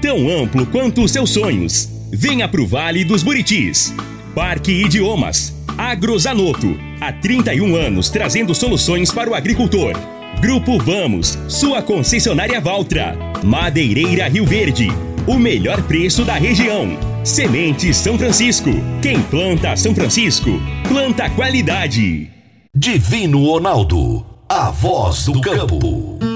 tão 0.00 0.28
amplo 0.28 0.66
quanto 0.66 1.02
os 1.02 1.10
seus 1.10 1.30
sonhos. 1.30 1.88
Venha 2.12 2.48
pro 2.48 2.66
Vale 2.66 3.04
dos 3.04 3.22
Buritis. 3.22 3.94
Parque 4.34 4.72
Idiomas. 4.72 5.54
Agrozanoto. 5.76 6.78
Há 7.00 7.12
31 7.12 7.74
anos 7.76 8.08
trazendo 8.08 8.54
soluções 8.54 9.10
para 9.10 9.30
o 9.30 9.34
agricultor. 9.34 9.92
Grupo 10.40 10.78
Vamos, 10.78 11.38
sua 11.48 11.82
concessionária 11.82 12.60
Valtra. 12.60 13.16
Madeireira 13.42 14.28
Rio 14.28 14.46
Verde. 14.46 14.88
O 15.26 15.38
melhor 15.38 15.82
preço 15.82 16.24
da 16.24 16.34
região. 16.34 16.96
Semente 17.24 17.92
São 17.92 18.16
Francisco. 18.16 18.70
Quem 19.02 19.20
planta 19.22 19.76
São 19.76 19.94
Francisco, 19.94 20.50
planta 20.88 21.28
qualidade. 21.30 22.30
Divino 22.72 23.44
Ronaldo, 23.44 24.24
a 24.48 24.70
voz 24.70 25.24
do 25.24 25.40
campo. 25.40 26.35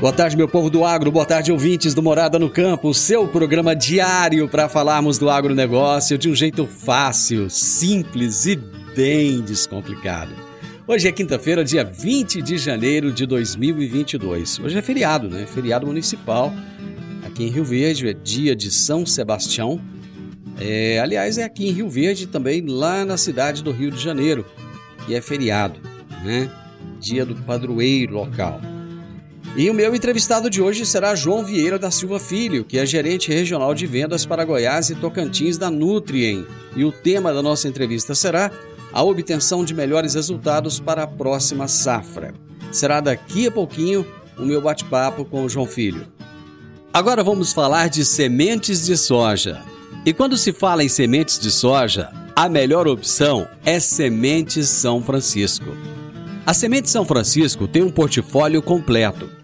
Boa 0.00 0.12
tarde, 0.12 0.36
meu 0.36 0.48
povo 0.48 0.68
do 0.68 0.84
agro, 0.84 1.10
boa 1.10 1.24
tarde, 1.24 1.50
ouvintes 1.50 1.94
do 1.94 2.02
Morada 2.02 2.38
no 2.38 2.50
Campo, 2.50 2.92
seu 2.92 3.26
programa 3.26 3.74
diário 3.74 4.48
para 4.48 4.68
falarmos 4.68 5.18
do 5.18 5.30
agronegócio 5.30 6.18
de 6.18 6.28
um 6.28 6.34
jeito 6.34 6.66
fácil, 6.66 7.48
simples 7.48 8.44
e 8.44 8.56
bem 8.94 9.40
descomplicado. 9.40 10.32
Hoje 10.86 11.08
é 11.08 11.12
quinta-feira, 11.12 11.64
dia 11.64 11.84
20 11.84 12.42
de 12.42 12.58
janeiro 12.58 13.10
de 13.10 13.24
2022. 13.24 14.58
Hoje 14.58 14.76
é 14.76 14.82
feriado, 14.82 15.30
né? 15.30 15.46
Feriado 15.46 15.86
municipal. 15.86 16.52
Aqui 17.24 17.44
em 17.44 17.48
Rio 17.48 17.64
Verde 17.64 18.08
é 18.08 18.12
dia 18.12 18.54
de 18.54 18.70
São 18.70 19.06
Sebastião. 19.06 19.80
É, 20.60 20.98
aliás, 20.98 21.38
é 21.38 21.44
aqui 21.44 21.68
em 21.68 21.72
Rio 21.72 21.88
Verde 21.88 22.26
também, 22.26 22.66
lá 22.66 23.04
na 23.04 23.16
cidade 23.16 23.62
do 23.62 23.70
Rio 23.72 23.90
de 23.90 24.02
Janeiro, 24.02 24.44
que 25.06 25.14
é 25.14 25.22
feriado, 25.22 25.80
né? 26.22 26.50
Dia 27.00 27.24
do 27.24 27.34
padroeiro 27.34 28.12
local. 28.12 28.60
E 29.56 29.70
o 29.70 29.74
meu 29.74 29.94
entrevistado 29.94 30.50
de 30.50 30.60
hoje 30.60 30.84
será 30.84 31.14
João 31.14 31.44
Vieira 31.44 31.78
da 31.78 31.88
Silva 31.88 32.18
Filho, 32.18 32.64
que 32.64 32.76
é 32.76 32.84
gerente 32.84 33.32
regional 33.32 33.72
de 33.72 33.86
vendas 33.86 34.26
para 34.26 34.44
Goiás 34.44 34.90
e 34.90 34.96
Tocantins 34.96 35.56
da 35.56 35.70
Nutrien. 35.70 36.44
E 36.74 36.84
o 36.84 36.90
tema 36.90 37.32
da 37.32 37.40
nossa 37.40 37.68
entrevista 37.68 38.16
será 38.16 38.50
a 38.92 39.02
obtenção 39.04 39.64
de 39.64 39.72
melhores 39.72 40.14
resultados 40.14 40.80
para 40.80 41.04
a 41.04 41.06
próxima 41.06 41.68
safra. 41.68 42.34
Será 42.72 43.00
daqui 43.00 43.46
a 43.46 43.52
pouquinho 43.52 44.04
o 44.36 44.42
meu 44.42 44.60
bate-papo 44.60 45.24
com 45.24 45.44
o 45.44 45.48
João 45.48 45.66
Filho. 45.66 46.04
Agora 46.92 47.22
vamos 47.22 47.52
falar 47.52 47.88
de 47.88 48.04
sementes 48.04 48.84
de 48.84 48.96
soja. 48.96 49.62
E 50.04 50.12
quando 50.12 50.36
se 50.36 50.52
fala 50.52 50.82
em 50.82 50.88
sementes 50.88 51.38
de 51.38 51.52
soja, 51.52 52.10
a 52.34 52.48
melhor 52.48 52.88
opção 52.88 53.46
é 53.64 53.78
Sementes 53.78 54.68
São 54.68 55.00
Francisco. 55.00 55.76
A 56.44 56.52
Semente 56.52 56.90
São 56.90 57.04
Francisco 57.04 57.68
tem 57.68 57.82
um 57.82 57.90
portfólio 57.90 58.60
completo 58.60 59.43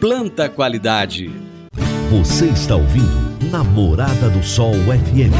planta 0.00 0.48
qualidade. 0.48 1.28
Você 2.08 2.46
está 2.46 2.76
ouvindo 2.76 3.50
Namorada 3.50 4.30
do 4.30 4.44
Sol 4.44 4.72
FM. 4.74 5.34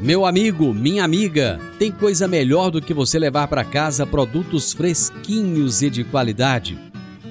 Meu 0.00 0.26
amigo, 0.26 0.74
minha 0.74 1.04
amiga, 1.04 1.60
tem 1.78 1.92
coisa 1.92 2.26
melhor 2.26 2.70
do 2.70 2.82
que 2.82 2.92
você 2.92 3.16
levar 3.16 3.46
para 3.46 3.62
casa 3.62 4.04
produtos 4.04 4.72
fresquinhos 4.72 5.82
e 5.82 5.90
de 5.90 6.02
qualidade. 6.02 6.76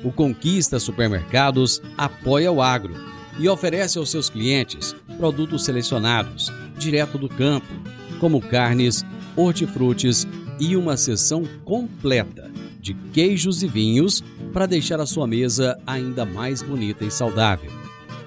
O 0.01 0.13
Conquista 0.13 0.79
Supermercados 0.79 1.81
apoia 1.97 2.49
o 2.49 2.61
agro 2.61 2.95
e 3.38 3.49
oferece 3.49 3.97
aos 3.97 4.09
seus 4.09 4.29
clientes 4.29 4.95
produtos 5.17 5.66
selecionados, 5.66 6.53
direto 6.78 7.17
do 7.17 7.28
campo, 7.28 7.67
como 8.17 8.41
carnes, 8.41 9.05
hortifrutis 9.35 10.25
e 10.57 10.78
uma 10.78 10.95
seção 10.95 11.44
completa 11.66 12.47
de 12.88 12.94
queijos 13.12 13.64
e 13.64 13.68
vinhos 13.68 14.24
para 14.53 14.66
deixar 14.66 15.02
a 15.02 15.06
sua 15.06 15.28
mesa 15.28 15.78
ainda 15.86 16.25
mais 16.25 16.62
bonita 16.62 17.03
e 17.03 17.12
saudável. 17.12 17.70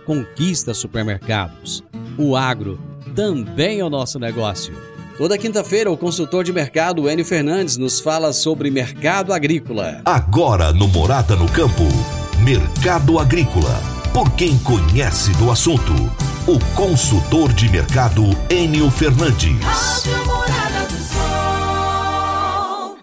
Conquista 0.05 0.75
supermercados. 0.75 1.83
O 2.19 2.37
agro 2.37 2.79
também 3.15 3.81
é 3.81 3.85
o 3.85 3.89
nosso 3.89 4.19
negócio. 4.19 4.75
Toda 5.17 5.39
quinta-feira, 5.39 5.91
o 5.91 5.97
consultor 5.97 6.45
de 6.45 6.53
mercado 6.53 7.09
Enio 7.09 7.25
Fernandes 7.25 7.77
nos 7.77 8.01
fala 8.01 8.33
sobre 8.33 8.71
mercado 8.71 9.33
agrícola. 9.33 10.03
Agora 10.05 10.73
no 10.73 10.89
Morada 10.89 11.37
no 11.37 11.49
Campo, 11.51 11.85
Mercado 12.43 13.19
Agrícola. 13.19 13.81
Por 14.13 14.31
quem 14.33 14.59
conhece 14.59 15.33
do 15.33 15.51
assunto, 15.51 15.93
o 16.47 16.59
consultor 16.75 17.53
de 17.53 17.69
mercado 17.71 18.25
Enio 18.51 18.91
Fernandes. 18.91 20.05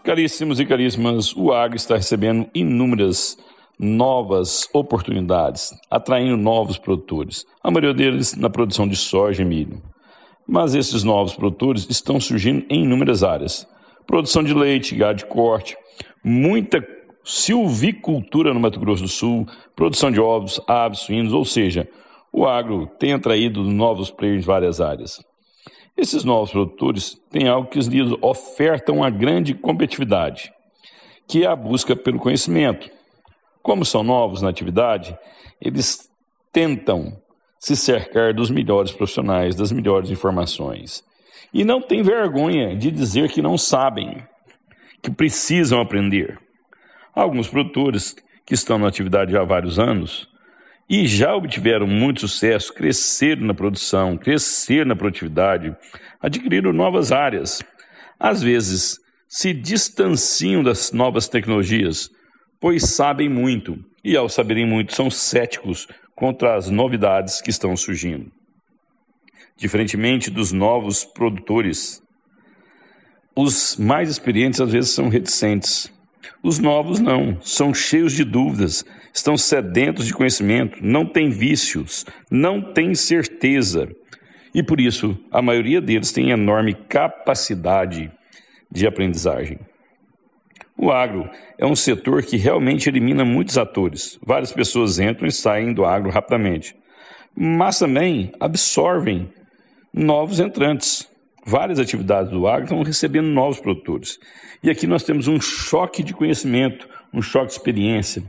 Caríssimos 0.07 0.57
e 0.57 0.65
caríssimas, 0.65 1.35
o 1.35 1.51
agro 1.51 1.75
está 1.75 1.97
recebendo 1.97 2.49
inúmeras 2.55 3.37
novas 3.77 4.65
oportunidades, 4.73 5.73
atraindo 5.91 6.37
novos 6.37 6.77
produtores, 6.77 7.45
a 7.61 7.69
maioria 7.69 7.93
deles 7.93 8.33
na 8.33 8.49
produção 8.49 8.87
de 8.87 8.95
soja 8.95 9.41
e 9.41 9.45
milho. 9.45 9.81
Mas 10.47 10.75
esses 10.75 11.03
novos 11.03 11.33
produtores 11.33 11.85
estão 11.89 12.21
surgindo 12.21 12.65
em 12.69 12.83
inúmeras 12.83 13.21
áreas: 13.21 13.67
produção 14.07 14.41
de 14.41 14.53
leite, 14.53 14.95
gado 14.95 15.17
de 15.17 15.25
corte, 15.25 15.75
muita 16.23 16.81
silvicultura 17.25 18.53
no 18.53 18.61
Mato 18.61 18.79
Grosso 18.79 19.03
do 19.03 19.09
Sul, 19.09 19.45
produção 19.75 20.09
de 20.09 20.21
ovos, 20.21 20.61
aves, 20.69 20.99
suínos, 20.99 21.33
ou 21.33 21.43
seja, 21.43 21.85
o 22.31 22.47
agro 22.47 22.87
tem 22.97 23.11
atraído 23.11 23.61
novos 23.61 24.09
players 24.09 24.41
em 24.41 24.47
várias 24.47 24.79
áreas. 24.79 25.19
Esses 25.97 26.23
novos 26.23 26.51
produtores 26.51 27.19
têm 27.31 27.47
algo 27.47 27.69
que 27.69 27.79
lhes 27.79 28.11
oferta 28.21 28.91
uma 28.91 29.09
grande 29.09 29.55
competitividade, 29.55 30.53
que 31.27 31.43
é 31.43 31.47
a 31.47 31.55
busca 31.55 31.95
pelo 31.95 32.19
conhecimento. 32.19 32.87
Como 33.63 33.83
são 33.83 34.03
novos 34.03 34.43
na 34.43 34.49
atividade, 34.49 35.17
eles 35.59 36.07
tentam 36.53 37.19
se 37.57 37.75
cercar 37.75 38.31
dos 38.31 38.51
melhores 38.51 38.91
profissionais, 38.91 39.55
das 39.55 39.71
melhores 39.71 40.11
informações. 40.11 41.03
E 41.51 41.63
não 41.63 41.81
têm 41.81 42.03
vergonha 42.03 42.75
de 42.75 42.91
dizer 42.91 43.31
que 43.31 43.41
não 43.41 43.57
sabem, 43.57 44.23
que 45.01 45.09
precisam 45.09 45.81
aprender. 45.81 46.39
Alguns 47.15 47.47
produtores 47.47 48.15
que 48.45 48.53
estão 48.53 48.77
na 48.77 48.87
atividade 48.87 49.35
há 49.35 49.43
vários 49.43 49.79
anos 49.79 50.29
e 50.89 51.05
já 51.05 51.35
obtiveram 51.35 51.85
muito 51.85 52.21
sucesso, 52.21 52.73
cresceram 52.73 53.45
na 53.45 53.53
produção, 53.53 54.17
cresceram 54.17 54.89
na 54.89 54.95
produtividade, 54.95 55.75
adquiriram 56.21 56.71
novas 56.71 57.11
áreas. 57.11 57.61
Às 58.19 58.41
vezes, 58.41 58.97
se 59.27 59.53
distanciam 59.53 60.63
das 60.63 60.91
novas 60.91 61.27
tecnologias, 61.27 62.09
pois 62.59 62.83
sabem 62.83 63.27
muito, 63.27 63.77
e 64.03 64.15
ao 64.15 64.29
saberem 64.29 64.65
muito, 64.65 64.95
são 64.95 65.09
céticos 65.09 65.87
contra 66.15 66.55
as 66.55 66.69
novidades 66.69 67.41
que 67.41 67.49
estão 67.49 67.75
surgindo. 67.75 68.31
Diferentemente 69.57 70.31
dos 70.31 70.51
novos 70.51 71.03
produtores, 71.03 72.01
os 73.35 73.75
mais 73.75 74.09
experientes 74.09 74.61
às 74.61 74.71
vezes 74.71 74.91
são 74.91 75.09
reticentes. 75.09 75.91
Os 76.41 76.59
novos 76.59 76.99
não, 76.99 77.39
são 77.41 77.73
cheios 77.73 78.13
de 78.13 78.23
dúvidas, 78.23 78.85
estão 79.13 79.37
sedentos 79.37 80.05
de 80.05 80.13
conhecimento, 80.13 80.77
não 80.81 81.05
têm 81.05 81.29
vícios, 81.29 82.05
não 82.29 82.73
têm 82.73 82.93
certeza. 82.95 83.89
E 84.53 84.63
por 84.63 84.79
isso, 84.79 85.17
a 85.31 85.41
maioria 85.41 85.81
deles 85.81 86.11
tem 86.11 86.31
enorme 86.31 86.73
capacidade 86.73 88.11
de 88.71 88.87
aprendizagem. 88.87 89.59
O 90.77 90.91
agro 90.91 91.29
é 91.57 91.65
um 91.65 91.75
setor 91.75 92.21
que 92.23 92.37
realmente 92.37 92.87
elimina 92.87 93.25
muitos 93.25 93.57
atores. 93.57 94.19
Várias 94.23 94.51
pessoas 94.51 94.99
entram 94.99 95.27
e 95.27 95.31
saem 95.31 95.73
do 95.73 95.83
agro 95.83 96.11
rapidamente, 96.11 96.75
mas 97.35 97.79
também 97.79 98.31
absorvem 98.39 99.27
novos 99.91 100.39
entrantes. 100.39 101.09
Várias 101.43 101.79
atividades 101.79 102.29
do 102.29 102.47
agro 102.47 102.65
estão 102.65 102.83
recebendo 102.83 103.27
novos 103.27 103.59
produtores. 103.59 104.19
E 104.61 104.69
aqui 104.69 104.85
nós 104.85 105.03
temos 105.03 105.27
um 105.27 105.39
choque 105.41 106.03
de 106.03 106.13
conhecimento, 106.13 106.87
um 107.11 107.21
choque 107.21 107.47
de 107.47 107.53
experiência. 107.53 108.23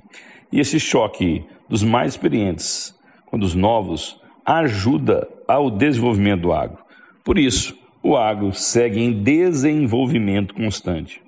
E 0.53 0.61
esse 0.61 0.81
choque 0.81 1.45
dos 1.69 1.83
mais 1.83 2.13
experientes 2.13 2.95
com 3.27 3.39
os 3.39 3.55
novos 3.55 4.21
ajuda 4.45 5.29
ao 5.47 5.71
desenvolvimento 5.71 6.43
do 6.43 6.53
agro. 6.53 6.79
Por 7.23 7.39
isso, 7.39 7.79
o 8.03 8.17
agro 8.17 8.53
segue 8.55 9.01
em 9.01 9.23
desenvolvimento 9.23 10.55
constante. 10.55 11.23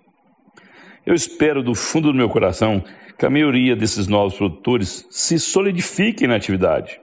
Eu 1.05 1.15
espero 1.15 1.63
do 1.63 1.75
fundo 1.75 2.13
do 2.13 2.17
meu 2.17 2.29
coração 2.29 2.83
que 3.19 3.27
a 3.27 3.31
maioria 3.31 3.77
desses 3.77 4.07
novos 4.07 4.35
produtores 4.35 5.07
se 5.11 5.39
solidifiquem 5.39 6.27
na 6.27 6.37
atividade. 6.37 6.99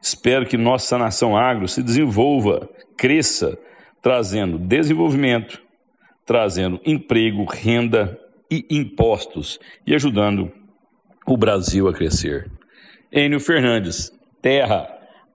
Espero 0.00 0.46
que 0.46 0.56
nossa 0.56 0.96
nação 0.98 1.36
agro 1.36 1.66
se 1.66 1.82
desenvolva, 1.82 2.68
cresça, 2.96 3.58
trazendo 4.00 4.58
desenvolvimento, 4.58 5.60
trazendo 6.24 6.80
emprego, 6.84 7.44
renda 7.44 8.18
e 8.50 8.64
impostos 8.70 9.58
e 9.86 9.94
ajudando 9.94 10.52
o 11.26 11.36
Brasil 11.36 11.88
a 11.88 11.92
crescer. 11.92 12.50
Enio 13.12 13.40
Fernandes, 13.40 14.12
Terra, 14.42 14.88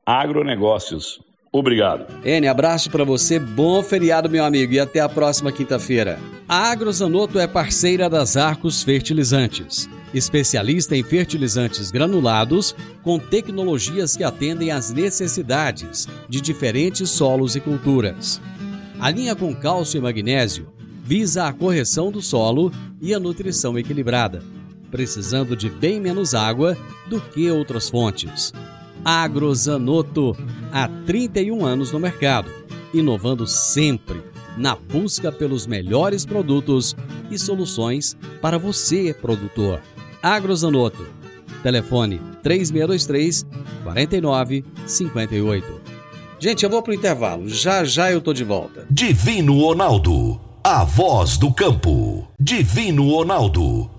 Agronegócios. 0.05 1.21
Obrigado. 1.51 2.05
N, 2.23 2.47
abraço 2.47 2.91
para 2.91 3.03
você, 3.03 3.39
bom 3.39 3.81
feriado, 3.81 4.29
meu 4.29 4.45
amigo, 4.45 4.73
e 4.73 4.79
até 4.79 4.99
a 4.99 5.09
próxima 5.09 5.51
quinta-feira. 5.51 6.19
A 6.47 6.71
Agrozanoto 6.71 7.39
é 7.39 7.47
parceira 7.47 8.07
das 8.07 8.37
Arcos 8.37 8.83
Fertilizantes, 8.83 9.89
especialista 10.13 10.95
em 10.95 11.01
fertilizantes 11.01 11.89
granulados 11.89 12.75
com 13.01 13.17
tecnologias 13.17 14.15
que 14.15 14.23
atendem 14.23 14.69
às 14.69 14.91
necessidades 14.91 16.07
de 16.27 16.39
diferentes 16.39 17.09
solos 17.09 17.55
e 17.55 17.59
culturas. 17.59 18.39
A 18.99 19.09
linha 19.09 19.35
com 19.35 19.55
cálcio 19.55 19.97
e 19.97 20.01
magnésio 20.01 20.67
visa 21.03 21.47
a 21.47 21.53
correção 21.53 22.11
do 22.11 22.21
solo 22.21 22.71
e 23.01 23.13
a 23.13 23.19
nutrição 23.19 23.77
equilibrada, 23.79 24.43
precisando 24.89 25.55
de 25.55 25.69
bem 25.69 25.99
menos 25.99 26.33
água 26.33 26.77
do 27.07 27.19
que 27.19 27.49
outras 27.49 27.89
fontes. 27.89 28.53
Agrozanoto, 29.03 30.35
há 30.71 30.87
31 31.05 31.65
anos 31.65 31.91
no 31.91 31.99
mercado, 31.99 32.51
inovando 32.93 33.47
sempre 33.47 34.21
na 34.57 34.75
busca 34.75 35.31
pelos 35.31 35.65
melhores 35.65 36.25
produtos 36.25 36.95
e 37.31 37.39
soluções 37.39 38.17
para 38.41 38.57
você, 38.57 39.13
produtor. 39.13 39.81
Agrozanoto, 40.21 41.07
telefone 41.63 42.19
3623 42.43 43.45
4958. 43.83 45.79
Gente, 46.39 46.63
eu 46.63 46.69
vou 46.69 46.81
pro 46.81 46.93
intervalo. 46.93 47.47
Já 47.47 47.83
já 47.83 48.11
eu 48.11 48.21
tô 48.21 48.33
de 48.33 48.43
volta. 48.43 48.85
Divino 48.89 49.59
Ronaldo, 49.59 50.39
a 50.63 50.83
voz 50.83 51.37
do 51.37 51.53
campo. 51.53 52.27
Divino 52.39 53.09
Ronaldo 53.09 53.98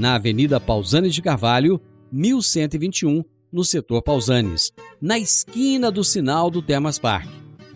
na 0.00 0.14
Avenida 0.14 0.58
Pausanes 0.58 1.14
de 1.14 1.20
Carvalho, 1.20 1.78
1121, 2.10 3.22
no 3.52 3.62
setor 3.62 4.00
Pausanes, 4.02 4.72
na 5.00 5.16
esquina 5.18 5.90
do 5.90 6.02
sinal 6.02 6.50
do 6.50 6.62
Termas 6.62 6.98
Park. 6.98 7.28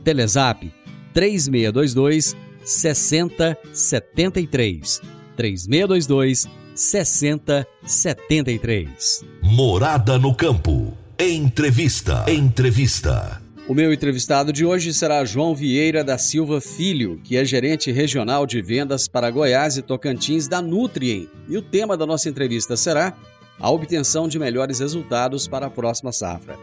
Telezap 0.03 0.73
3622 1.12 2.35
6073. 2.65 5.03
3622 5.37 6.49
6073. 6.75 9.23
Morada 9.43 10.19
no 10.19 10.35
campo. 10.35 10.97
Entrevista. 11.19 12.25
Entrevista. 12.27 13.44
O 13.67 13.73
meu 13.73 13.91
entrevistado 13.95 14.53
de 14.53 14.63
hoje 14.63 14.93
será 14.93 15.25
João 15.25 15.55
Vieira 15.55 16.05
da 16.05 16.19
Silva 16.19 16.61
Filho, 16.61 17.19
que 17.25 17.35
é 17.35 17.43
gerente 17.47 17.91
regional 17.91 18.45
de 18.45 18.61
vendas 18.61 19.09
para 19.09 19.31
Goiás 19.31 19.79
e 19.79 19.83
Tocantins 19.83 20.47
da 20.47 20.61
Nutrien. 20.61 21.31
E 21.49 21.57
o 21.57 21.63
tema 21.63 21.97
da 21.97 22.05
nossa 22.05 22.29
entrevista 22.29 22.77
será 22.77 23.17
a 23.59 23.71
obtenção 23.71 24.29
de 24.29 24.39
melhores 24.39 24.81
resultados 24.81 25.49
para 25.49 25.65
a 25.65 25.71
próxima 25.71 26.13
safra. 26.13 26.59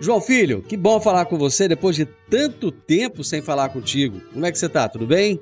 João 0.00 0.20
Filho, 0.20 0.62
que 0.62 0.76
bom 0.76 1.00
falar 1.00 1.26
com 1.26 1.38
você 1.38 1.68
depois 1.68 1.94
de 1.94 2.06
tanto 2.06 2.72
tempo 2.72 3.22
sem 3.22 3.40
falar 3.40 3.68
contigo. 3.68 4.20
Como 4.32 4.44
é 4.44 4.50
que 4.50 4.58
você 4.58 4.66
está? 4.66 4.88
Tudo 4.88 5.06
bem? 5.06 5.40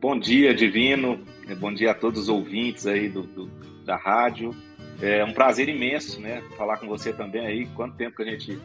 Bom 0.00 0.18
dia, 0.18 0.54
Divino. 0.54 1.20
Bom 1.60 1.74
dia 1.74 1.90
a 1.90 1.94
todos 1.94 2.22
os 2.22 2.28
ouvintes 2.30 2.86
aí 2.86 3.06
do, 3.06 3.20
do 3.24 3.50
da 3.84 3.96
rádio. 3.96 4.56
É 5.02 5.22
um 5.22 5.34
prazer 5.34 5.68
imenso, 5.68 6.20
né, 6.20 6.42
falar 6.56 6.78
com 6.78 6.86
você 6.86 7.12
também 7.12 7.44
aí. 7.44 7.66
Quanto 7.74 7.96
tempo 7.96 8.16
que 8.16 8.22
a 8.22 8.26
gente 8.26 8.58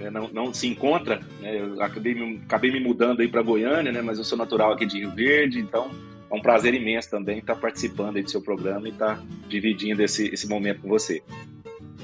é, 0.00 0.10
não, 0.10 0.28
não, 0.28 0.54
se 0.54 0.66
encontra, 0.66 1.20
né? 1.40 1.60
Eu 1.60 1.80
acabei, 1.82 2.14
me, 2.14 2.40
acabei 2.44 2.70
me 2.72 2.80
mudando 2.80 3.20
aí 3.20 3.28
para 3.28 3.42
Goiânia, 3.42 3.92
né? 3.92 4.02
Mas 4.02 4.18
eu 4.18 4.24
sou 4.24 4.36
natural 4.36 4.72
aqui 4.72 4.86
de 4.86 4.98
Rio 4.98 5.12
Verde, 5.12 5.60
então 5.60 5.90
é 6.30 6.34
um 6.34 6.40
prazer 6.40 6.74
imenso 6.74 7.10
também 7.10 7.38
estar 7.38 7.56
participando 7.56 8.16
aí 8.16 8.22
do 8.22 8.30
seu 8.30 8.42
programa 8.42 8.88
e 8.88 8.90
estar 8.90 9.22
dividindo 9.48 10.02
esse, 10.02 10.28
esse 10.28 10.48
momento 10.48 10.82
com 10.82 10.88
você. 10.88 11.22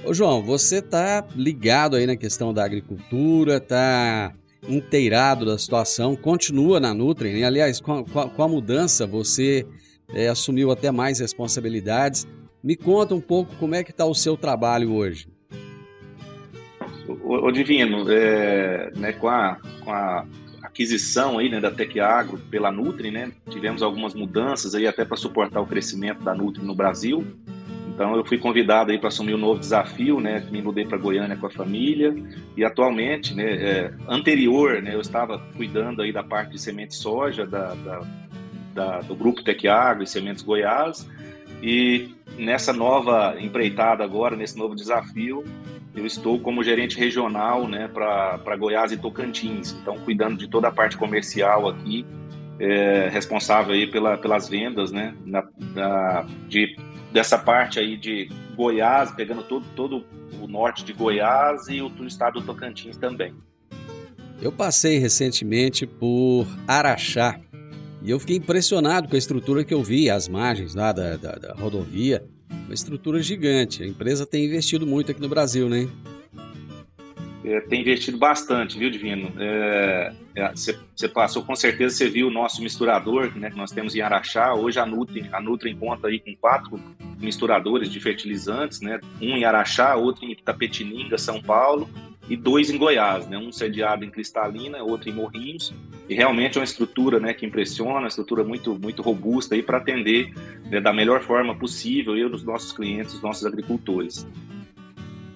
Ô 0.05 0.15
João, 0.15 0.43
você 0.43 0.79
está 0.79 1.27
ligado 1.35 1.97
aí 1.97 2.07
na 2.07 2.17
questão 2.17 2.55
da 2.55 2.65
agricultura, 2.65 3.57
está 3.57 4.33
inteirado 4.69 5.45
da 5.45 5.59
situação, 5.59 6.15
continua 6.15 6.79
na 6.79 6.95
Nutri, 6.95 7.33
né? 7.33 7.45
aliás, 7.45 7.81
com 7.81 7.99
a, 7.99 8.29
com 8.29 8.43
a 8.43 8.49
mudança 8.49 9.07
você 9.07 9.67
é, 10.13 10.29
assumiu 10.29 10.71
até 10.71 10.91
mais 10.91 11.19
responsabilidades. 11.19 12.27
Me 12.63 12.77
conta 12.77 13.15
um 13.15 13.21
pouco 13.21 13.55
como 13.57 13.75
é 13.75 13.83
que 13.83 13.91
está 13.91 14.05
o 14.05 14.15
seu 14.15 14.37
trabalho 14.37 14.93
hoje. 14.93 15.29
O, 17.23 17.51
Divino, 17.51 18.11
é, 18.11 18.91
né, 18.97 19.13
com, 19.13 19.29
a, 19.29 19.57
com 19.85 19.93
a 19.93 20.25
aquisição 20.63 21.39
aí, 21.39 21.49
né, 21.49 21.61
da 21.61 21.71
Tec 21.71 21.99
Agro 21.99 22.39
pela 22.51 22.71
Nutri, 22.71 23.11
né, 23.11 23.33
tivemos 23.49 23.83
algumas 23.83 24.15
mudanças 24.15 24.75
aí 24.75 24.87
até 24.87 25.05
para 25.05 25.17
suportar 25.17 25.61
o 25.61 25.67
crescimento 25.67 26.23
da 26.23 26.35
Nutri 26.35 26.65
no 26.65 26.75
Brasil. 26.75 27.27
Então 27.89 28.17
eu 28.17 28.25
fui 28.25 28.39
convidado 28.39 28.91
aí 28.91 28.99
para 28.99 29.09
assumir 29.09 29.35
um 29.35 29.39
novo 29.39 29.61
desafio, 29.61 30.21
né? 30.21 30.43
Me 30.51 30.63
mudei 30.63 30.87
para 30.87 30.97
Goiânia 30.97 31.37
com 31.37 31.47
a 31.47 31.51
família 31.51 32.15
e 32.57 32.65
atualmente, 32.65 33.35
né? 33.35 33.45
É, 33.45 33.93
anterior, 34.09 34.81
né? 34.81 34.95
Eu 34.95 35.03
estava 35.03 35.39
cuidando 35.55 36.01
aí 36.01 36.11
da 36.11 36.23
parte 36.23 36.53
de 36.53 36.59
semente 36.59 36.95
soja 36.95 37.45
da, 37.47 37.75
da, 37.75 38.01
da, 38.73 39.01
do 39.03 39.15
grupo 39.15 39.45
Tec 39.45 39.67
Agro 39.67 40.03
e 40.03 40.07
Sementes 40.07 40.43
Goiás 40.43 41.07
e 41.63 42.15
nessa 42.39 42.73
nova 42.73 43.37
empreitada 43.39 44.03
agora, 44.03 44.35
nesse 44.35 44.57
novo 44.57 44.75
desafio, 44.75 45.45
eu 45.95 46.07
estou 46.07 46.39
como 46.39 46.63
gerente 46.63 46.99
regional 46.99 47.67
né, 47.67 47.89
para 47.89 48.57
Goiás 48.57 48.93
e 48.93 48.97
Tocantins, 48.97 49.73
então 49.73 49.99
cuidando 49.99 50.37
de 50.37 50.49
toda 50.49 50.69
a 50.69 50.73
parte 50.73 50.97
comercial 50.97 51.69
aqui, 51.69 52.07
é, 52.59 53.09
responsável 53.09 53.75
aí 53.75 53.87
pela, 53.87 54.17
pelas 54.17 54.49
vendas 54.49 54.93
né, 54.93 55.15
na, 55.25 56.27
de, 56.49 56.77
dessa 57.13 57.39
parte 57.39 57.79
aí 57.79 57.97
de 57.97 58.29
Goiás, 58.55 59.11
pegando 59.13 59.43
todo, 59.43 59.65
todo 59.75 60.05
o 60.41 60.47
norte 60.47 60.85
de 60.85 60.93
Goiás 60.93 61.69
e 61.69 61.81
o, 61.81 61.89
o 61.89 62.07
estado 62.07 62.41
do 62.41 62.47
Tocantins 62.47 62.97
também. 62.97 63.35
Eu 64.41 64.53
passei 64.53 64.99
recentemente 64.99 65.87
por 65.87 66.47
Araxá 66.67 67.39
e 68.03 68.11
eu 68.11 68.19
fiquei 68.19 68.37
impressionado 68.37 69.09
com 69.09 69.15
a 69.15 69.19
estrutura 69.19 69.65
que 69.65 69.75
eu 69.75 69.83
vi, 69.83 70.09
as 70.09 70.29
margens 70.29 70.75
lá 70.75 70.93
da, 70.93 71.17
da, 71.17 71.33
da 71.33 71.55
rodovia 71.55 72.25
uma 72.71 72.75
estrutura 72.75 73.21
gigante. 73.21 73.83
A 73.83 73.87
empresa 73.87 74.25
tem 74.25 74.45
investido 74.45 74.87
muito 74.87 75.11
aqui 75.11 75.21
no 75.21 75.29
Brasil, 75.29 75.69
né? 75.69 75.89
É, 77.45 77.61
tem 77.63 77.81
investido 77.81 78.17
bastante, 78.17 78.79
viu, 78.79 78.89
Divino? 78.89 79.33
Você 80.55 80.71
é, 80.73 81.07
é 81.07 81.09
passou, 81.09 81.43
com 81.43 81.57
certeza 81.57 81.97
você 81.97 82.09
viu 82.09 82.29
o 82.29 82.31
nosso 82.31 82.63
misturador 82.63 83.37
né, 83.37 83.51
que 83.51 83.57
nós 83.57 83.73
temos 83.73 83.97
em 83.97 84.01
Araxá. 84.01 84.55
Hoje 84.55 84.79
a 84.79 84.87
Nutri, 84.87 85.29
a 85.33 85.41
Nutri 85.41 85.75
conta 85.75 86.07
aí 86.07 86.21
com 86.21 86.33
quatro 86.37 86.81
misturadores 87.19 87.91
de 87.91 87.99
fertilizantes, 87.99 88.81
né? 88.81 89.01
Um 89.21 89.37
em 89.37 89.45
Araxá, 89.45 89.97
outro 89.97 90.25
em 90.25 90.31
Itapetininga, 90.31 91.19
São 91.19 91.43
Paulo, 91.43 91.91
e 92.31 92.37
dois 92.37 92.71
em 92.71 92.79
Goiás, 92.79 93.27
né? 93.27 93.37
Um 93.37 93.51
sediado 93.51 94.05
em 94.05 94.11
Cristalina, 94.11 94.83
outro 94.85 95.11
em 95.11 95.13
Morrinhos, 95.13 95.75
e 96.09 96.15
realmente 96.15 96.57
é 96.57 96.61
uma 96.61 96.65
estrutura, 96.65 97.19
né, 97.19 97.35
que 97.35 97.45
impressiona, 97.45 97.99
uma 97.99 98.09
estrutura 98.09 98.45
muito 98.45 98.79
muito 98.79 99.03
robusta 99.03 99.61
para 99.63 99.79
atender 99.79 100.33
né, 100.71 100.81
da 100.81 100.93
melhor 100.93 101.23
forma 101.23 101.55
possível 101.55 102.17
eu 102.17 102.31
os 102.31 102.45
nossos 102.45 102.73
clientes, 102.73 103.15
os 103.15 103.21
nossos 103.21 103.45
agricultores. 103.45 104.27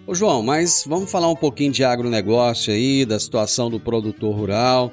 Ô 0.06 0.14
João, 0.14 0.42
mas 0.42 0.84
vamos 0.86 1.10
falar 1.10 1.28
um 1.28 1.36
pouquinho 1.36 1.72
de 1.72 1.82
agronegócio 1.82 2.72
aí, 2.72 3.04
da 3.04 3.18
situação 3.18 3.68
do 3.68 3.80
produtor 3.80 4.34
rural. 4.34 4.92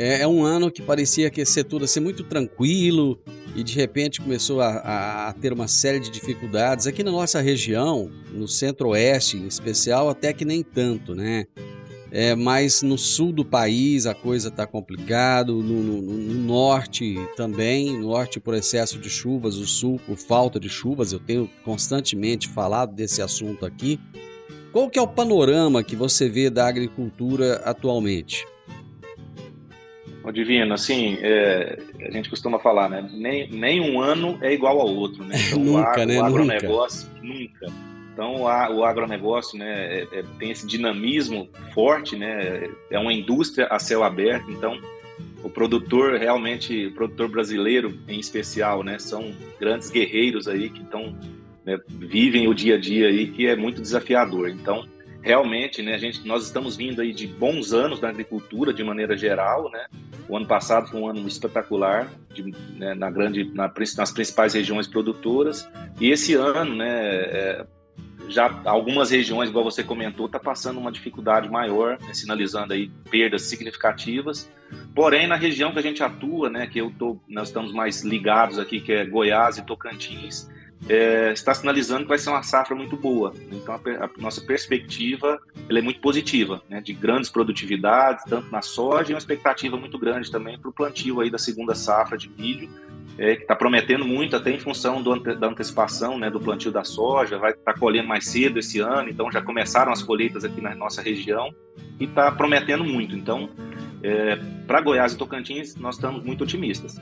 É, 0.00 0.20
é 0.20 0.28
um 0.28 0.44
ano 0.44 0.70
que 0.70 0.80
parecia 0.80 1.28
que 1.28 1.44
ser 1.44 1.64
tudo 1.64 1.84
assim 1.84 1.98
muito 1.98 2.22
tranquilo 2.22 3.20
e 3.56 3.64
de 3.64 3.74
repente 3.74 4.20
começou 4.20 4.60
a, 4.60 5.28
a, 5.28 5.32
ter 5.32 5.52
uma 5.52 5.66
série 5.66 5.98
de 5.98 6.08
dificuldades. 6.08 6.86
Aqui 6.86 7.02
na 7.02 7.10
nossa 7.10 7.40
região, 7.40 8.08
no 8.32 8.46
centro-oeste 8.46 9.36
em 9.36 9.48
especial, 9.48 10.08
até 10.08 10.32
que 10.32 10.44
nem 10.44 10.62
tanto, 10.62 11.16
né? 11.16 11.46
É, 12.12 12.36
mas 12.36 12.80
no 12.80 12.96
sul 12.96 13.32
do 13.32 13.44
país 13.44 14.06
a 14.06 14.14
coisa 14.14 14.50
está 14.50 14.64
complicada, 14.68 15.50
no, 15.50 15.62
no, 15.62 16.00
no, 16.00 16.34
norte 16.44 17.16
também, 17.36 17.98
norte 17.98 18.38
por 18.38 18.54
excesso 18.54 19.00
de 19.00 19.10
chuvas, 19.10 19.56
o 19.56 19.66
sul 19.66 20.00
por 20.06 20.16
falta 20.16 20.60
de 20.60 20.68
chuvas, 20.68 21.12
eu 21.12 21.18
tenho 21.18 21.50
constantemente 21.64 22.46
falado 22.46 22.94
desse 22.94 23.20
assunto 23.20 23.66
aqui. 23.66 23.98
Qual 24.70 24.88
que 24.88 24.96
é 24.98 25.02
o 25.02 25.08
panorama 25.08 25.82
que 25.82 25.96
você 25.96 26.28
vê 26.28 26.48
da 26.48 26.68
agricultura 26.68 27.56
atualmente? 27.64 28.46
Ô, 30.28 30.30
Divino, 30.30 30.74
assim, 30.74 31.16
é, 31.22 31.78
a 32.06 32.10
gente 32.10 32.28
costuma 32.28 32.58
falar, 32.58 32.90
né? 32.90 33.08
Nem, 33.14 33.48
nem 33.48 33.80
um 33.80 33.98
ano 33.98 34.38
é 34.42 34.52
igual 34.52 34.78
ao 34.78 34.94
outro, 34.94 35.24
né? 35.24 35.34
Então, 35.48 35.58
nunca, 35.58 36.02
o, 36.02 36.04
né? 36.04 36.20
O 36.20 36.24
agronegócio, 36.24 37.08
nunca. 37.22 37.66
nunca. 37.66 37.72
Então, 38.12 38.46
a, 38.46 38.68
o 38.70 38.84
agronegócio 38.84 39.58
né, 39.58 40.00
é, 40.00 40.08
é, 40.12 40.24
tem 40.38 40.50
esse 40.50 40.66
dinamismo 40.66 41.48
forte, 41.72 42.14
né? 42.14 42.68
É 42.90 42.98
uma 42.98 43.10
indústria 43.10 43.68
a 43.70 43.78
céu 43.78 44.04
aberto, 44.04 44.50
então 44.50 44.78
o 45.42 45.48
produtor 45.48 46.18
realmente, 46.18 46.88
o 46.88 46.92
produtor 46.92 47.28
brasileiro 47.30 47.98
em 48.06 48.20
especial, 48.20 48.82
né? 48.82 48.98
São 48.98 49.32
grandes 49.58 49.88
guerreiros 49.88 50.46
aí 50.46 50.68
que 50.68 50.82
estão 50.82 51.16
né, 51.64 51.80
vivem 51.88 52.48
o 52.48 52.54
dia 52.54 52.74
a 52.74 52.78
dia 52.78 53.08
aí 53.08 53.28
que 53.28 53.46
é 53.46 53.56
muito 53.56 53.80
desafiador. 53.80 54.50
Então, 54.50 54.86
realmente, 55.22 55.82
né, 55.82 55.94
a 55.94 55.98
gente, 55.98 56.26
nós 56.26 56.44
estamos 56.44 56.76
vindo 56.76 57.00
aí 57.00 57.14
de 57.14 57.26
bons 57.26 57.72
anos 57.72 57.98
na 57.98 58.10
agricultura 58.10 58.74
de 58.74 58.84
maneira 58.84 59.16
geral, 59.16 59.70
né? 59.70 59.86
O 60.28 60.36
ano 60.36 60.46
passado 60.46 60.88
foi 60.88 61.00
um 61.00 61.08
ano 61.08 61.26
espetacular 61.26 62.08
de, 62.34 62.42
né, 62.76 62.94
na 62.94 63.10
grande, 63.10 63.44
na, 63.54 63.72
nas 63.96 64.12
principais 64.12 64.54
regiões 64.54 64.86
produtoras 64.86 65.68
e 66.00 66.10
esse 66.10 66.34
ano, 66.34 66.74
né, 66.74 66.86
é, 66.86 67.66
já 68.28 68.60
algumas 68.64 69.10
regiões, 69.10 69.48
igual 69.48 69.64
você 69.64 69.82
comentou, 69.82 70.26
está 70.26 70.38
passando 70.38 70.78
uma 70.78 70.92
dificuldade 70.92 71.48
maior, 71.48 71.98
né, 72.00 72.12
sinalizando 72.12 72.74
aí 72.74 72.90
perdas 73.10 73.42
significativas. 73.42 74.50
Porém, 74.94 75.26
na 75.26 75.36
região 75.36 75.72
que 75.72 75.78
a 75.78 75.82
gente 75.82 76.02
atua, 76.02 76.50
né, 76.50 76.66
que 76.66 76.78
eu 76.78 76.92
tô, 76.98 77.18
nós 77.26 77.48
estamos 77.48 77.72
mais 77.72 78.02
ligados 78.04 78.58
aqui, 78.58 78.80
que 78.80 78.92
é 78.92 79.04
Goiás 79.06 79.56
e 79.56 79.64
Tocantins, 79.64 80.48
é, 80.86 81.32
está 81.32 81.54
sinalizando 81.54 82.02
que 82.02 82.08
vai 82.08 82.18
ser 82.18 82.30
uma 82.30 82.42
safra 82.42 82.76
muito 82.76 82.96
boa. 82.96 83.34
Então, 83.50 83.74
a, 83.74 84.04
a 84.04 84.10
nossa 84.18 84.40
perspectiva 84.40 85.40
é 85.68 85.80
muito 85.80 86.00
positiva, 86.00 86.62
né, 86.68 86.80
de 86.80 86.92
grandes 86.92 87.30
produtividades, 87.30 88.24
tanto 88.24 88.50
na 88.50 88.62
soja, 88.62 89.10
e 89.10 89.14
uma 89.14 89.18
expectativa 89.18 89.76
muito 89.76 89.98
grande 89.98 90.30
também 90.30 90.58
para 90.58 90.68
o 90.68 90.72
plantio 90.72 91.20
aí 91.20 91.30
da 91.30 91.38
segunda 91.38 91.74
safra 91.74 92.16
de 92.16 92.28
milho, 92.28 92.68
é, 93.18 93.34
que 93.34 93.42
está 93.42 93.56
prometendo 93.56 94.04
muito, 94.04 94.36
até 94.36 94.50
em 94.50 94.60
função 94.60 95.02
do, 95.02 95.18
da 95.18 95.48
antecipação 95.48 96.18
né, 96.18 96.30
do 96.30 96.38
plantio 96.38 96.70
da 96.70 96.84
soja, 96.84 97.36
vai 97.36 97.50
estar 97.50 97.72
tá 97.72 97.78
colhendo 97.78 98.06
mais 98.06 98.26
cedo 98.26 98.58
esse 98.58 98.78
ano, 98.78 99.08
então 99.08 99.30
já 99.32 99.42
começaram 99.42 99.90
as 99.90 100.02
colheitas 100.02 100.44
aqui 100.44 100.60
na 100.60 100.74
nossa 100.74 101.02
região 101.02 101.52
e 101.98 102.04
está 102.04 102.30
prometendo 102.30 102.84
muito. 102.84 103.16
Então, 103.16 103.50
é, 104.02 104.36
para 104.66 104.80
Goiás 104.80 105.12
e 105.12 105.18
Tocantins, 105.18 105.74
nós 105.74 105.96
estamos 105.96 106.22
muito 106.22 106.44
otimistas. 106.44 107.00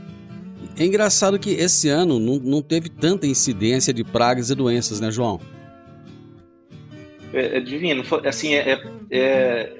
É 0.78 0.84
engraçado 0.84 1.38
que 1.38 1.50
esse 1.50 1.88
ano 1.88 2.18
não, 2.18 2.38
não 2.38 2.62
teve 2.62 2.88
tanta 2.88 3.26
incidência 3.26 3.92
de 3.92 4.04
pragas 4.04 4.50
e 4.50 4.54
doenças, 4.54 5.00
né, 5.00 5.10
João? 5.10 5.40
É, 7.32 7.58
é 7.58 7.60
divino. 7.60 8.02
Assim, 8.26 8.54
é, 8.54 8.72
é, 9.10 9.18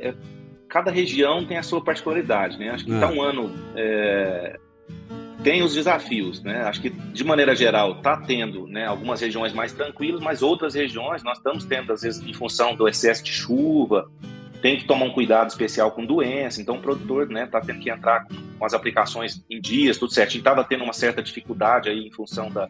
é, 0.08 0.14
cada 0.68 0.90
região 0.90 1.44
tem 1.44 1.56
a 1.56 1.62
sua 1.62 1.82
particularidade, 1.82 2.58
né? 2.58 2.70
Acho 2.70 2.84
que 2.84 2.92
está 2.92 3.08
ah. 3.08 3.12
um 3.12 3.22
ano 3.22 3.52
é, 3.74 4.58
tem 5.42 5.62
os 5.62 5.74
desafios, 5.74 6.42
né? 6.42 6.62
Acho 6.62 6.80
que 6.80 6.90
de 6.90 7.24
maneira 7.24 7.54
geral 7.54 7.98
está 7.98 8.16
tendo, 8.16 8.66
né, 8.66 8.86
algumas 8.86 9.20
regiões 9.20 9.52
mais 9.52 9.72
tranquilas, 9.72 10.20
mas 10.20 10.42
outras 10.42 10.74
regiões 10.74 11.22
nós 11.22 11.38
estamos 11.38 11.64
tendo 11.64 11.92
às 11.92 12.02
vezes 12.02 12.20
em 12.20 12.32
função 12.32 12.74
do 12.74 12.88
excesso 12.88 13.22
de 13.22 13.30
chuva, 13.30 14.10
tem 14.66 14.76
que 14.76 14.84
tomar 14.84 15.04
um 15.04 15.12
cuidado 15.12 15.48
especial 15.48 15.92
com 15.92 16.04
doença, 16.04 16.60
então 16.60 16.74
o 16.74 16.82
produtor 16.82 17.28
né, 17.28 17.46
tá 17.46 17.60
tendo 17.60 17.78
que 17.78 17.88
entrar 17.88 18.26
com, 18.26 18.64
as 18.64 18.74
aplicações 18.74 19.44
em 19.48 19.60
dias, 19.60 19.96
tudo 19.96 20.12
certinho. 20.12 20.40
Estava 20.40 20.64
tendo 20.64 20.82
uma 20.82 20.92
certa 20.92 21.22
dificuldade 21.22 21.88
aí 21.88 22.04
em 22.04 22.10
função 22.10 22.50
da, 22.50 22.68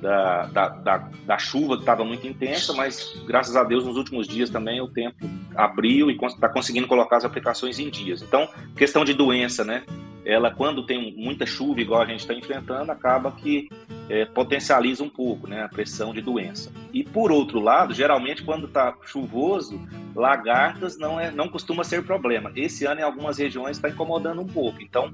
da, 0.00 0.46
da, 0.46 0.68
da, 0.70 1.10
da 1.26 1.36
chuva 1.38 1.76
que 1.76 1.82
estava 1.82 2.02
muito 2.02 2.26
intensa, 2.26 2.72
mas 2.72 3.12
graças 3.26 3.56
a 3.56 3.62
Deus 3.62 3.84
nos 3.84 3.98
últimos 3.98 4.26
dias 4.26 4.48
também 4.48 4.80
o 4.80 4.88
tempo 4.88 5.18
abriu 5.56 6.10
e 6.10 6.16
está 6.16 6.48
conseguindo 6.48 6.86
colocar 6.86 7.16
as 7.16 7.24
aplicações 7.24 7.78
em 7.78 7.90
dias. 7.90 8.22
Então, 8.22 8.48
questão 8.76 9.04
de 9.04 9.14
doença, 9.14 9.64
né? 9.64 9.84
ela 10.24 10.50
quando 10.50 10.86
tem 10.86 11.14
muita 11.16 11.44
chuva 11.44 11.80
igual 11.80 12.02
a 12.02 12.06
gente 12.06 12.20
está 12.20 12.32
enfrentando 12.32 12.90
acaba 12.90 13.30
que 13.32 13.68
é, 14.08 14.24
potencializa 14.24 15.02
um 15.02 15.08
pouco 15.08 15.46
né, 15.46 15.62
a 15.62 15.68
pressão 15.68 16.12
de 16.12 16.20
doença. 16.20 16.72
E 16.92 17.04
por 17.04 17.30
outro 17.30 17.60
lado 17.60 17.92
geralmente 17.92 18.42
quando 18.42 18.66
está 18.66 18.96
chuvoso 19.02 19.80
lagartas 20.14 20.96
não 20.96 21.20
é 21.20 21.30
não 21.30 21.48
costuma 21.48 21.84
ser 21.84 22.02
problema. 22.04 22.50
Esse 22.56 22.86
ano 22.86 23.00
em 23.00 23.04
algumas 23.04 23.38
regiões 23.38 23.76
está 23.76 23.88
incomodando 23.88 24.40
um 24.40 24.46
pouco. 24.46 24.80
Então 24.82 25.12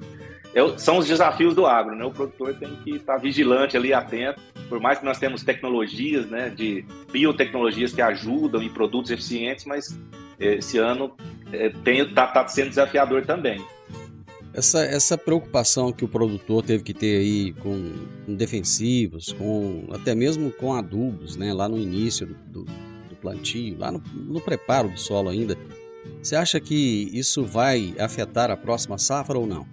é, 0.55 0.79
são 0.79 0.99
os 0.99 1.07
desafios 1.07 1.55
do 1.55 1.67
agro 1.67 1.97
né? 1.97 2.05
O 2.05 2.13
produtor 2.13 2.55
tem 2.55 2.77
que 2.77 2.97
estar 2.97 3.15
tá 3.15 3.19
vigilante 3.19 3.77
ali 3.77 3.93
atento. 3.93 4.41
Por 4.69 4.81
mais 4.81 4.99
que 5.01 5.05
nós 5.05 5.19
temos 5.19 5.43
tecnologias 5.43 6.27
né 6.27 6.49
de 6.51 6.85
biotecnologias 7.11 7.93
que 7.93 8.03
ajudam 8.03 8.63
em 8.63 8.69
produtos 8.69 9.11
eficientes 9.11 9.65
mas 9.65 9.99
esse 10.41 10.79
ano 10.79 11.15
está 11.53 12.25
é, 12.25 12.27
tá 12.33 12.49
sendo 12.49 12.71
desafiador 12.71 13.25
também 13.25 13.65
essa, 14.53 14.85
essa 14.85 15.17
preocupação 15.17 15.93
que 15.93 16.05
o 16.05 16.09
produtor 16.09 16.63
teve 16.65 16.83
que 16.83 16.95
ter 16.95 17.19
aí 17.19 17.53
com, 17.55 17.93
com 18.27 18.35
defensivos, 18.35 19.33
com 19.33 19.87
até 19.93 20.15
mesmo 20.15 20.51
com 20.51 20.75
adubos, 20.75 21.37
né, 21.37 21.53
lá 21.53 21.69
no 21.69 21.79
início 21.79 22.27
do, 22.27 22.35
do, 22.35 22.65
do 23.09 23.17
plantio, 23.17 23.79
lá 23.79 23.93
no, 23.93 24.03
no, 24.15 24.41
preparo 24.41 24.89
do 24.89 24.99
solo 24.99 25.29
ainda, 25.29 25.57
você 26.21 26.35
acha 26.35 26.59
que 26.59 27.11
isso 27.13 27.45
vai 27.45 27.95
afetar 27.99 28.51
a 28.51 28.57
próxima 28.57 28.99
safra 28.99 29.39
ou 29.39 29.47
não? 29.47 29.67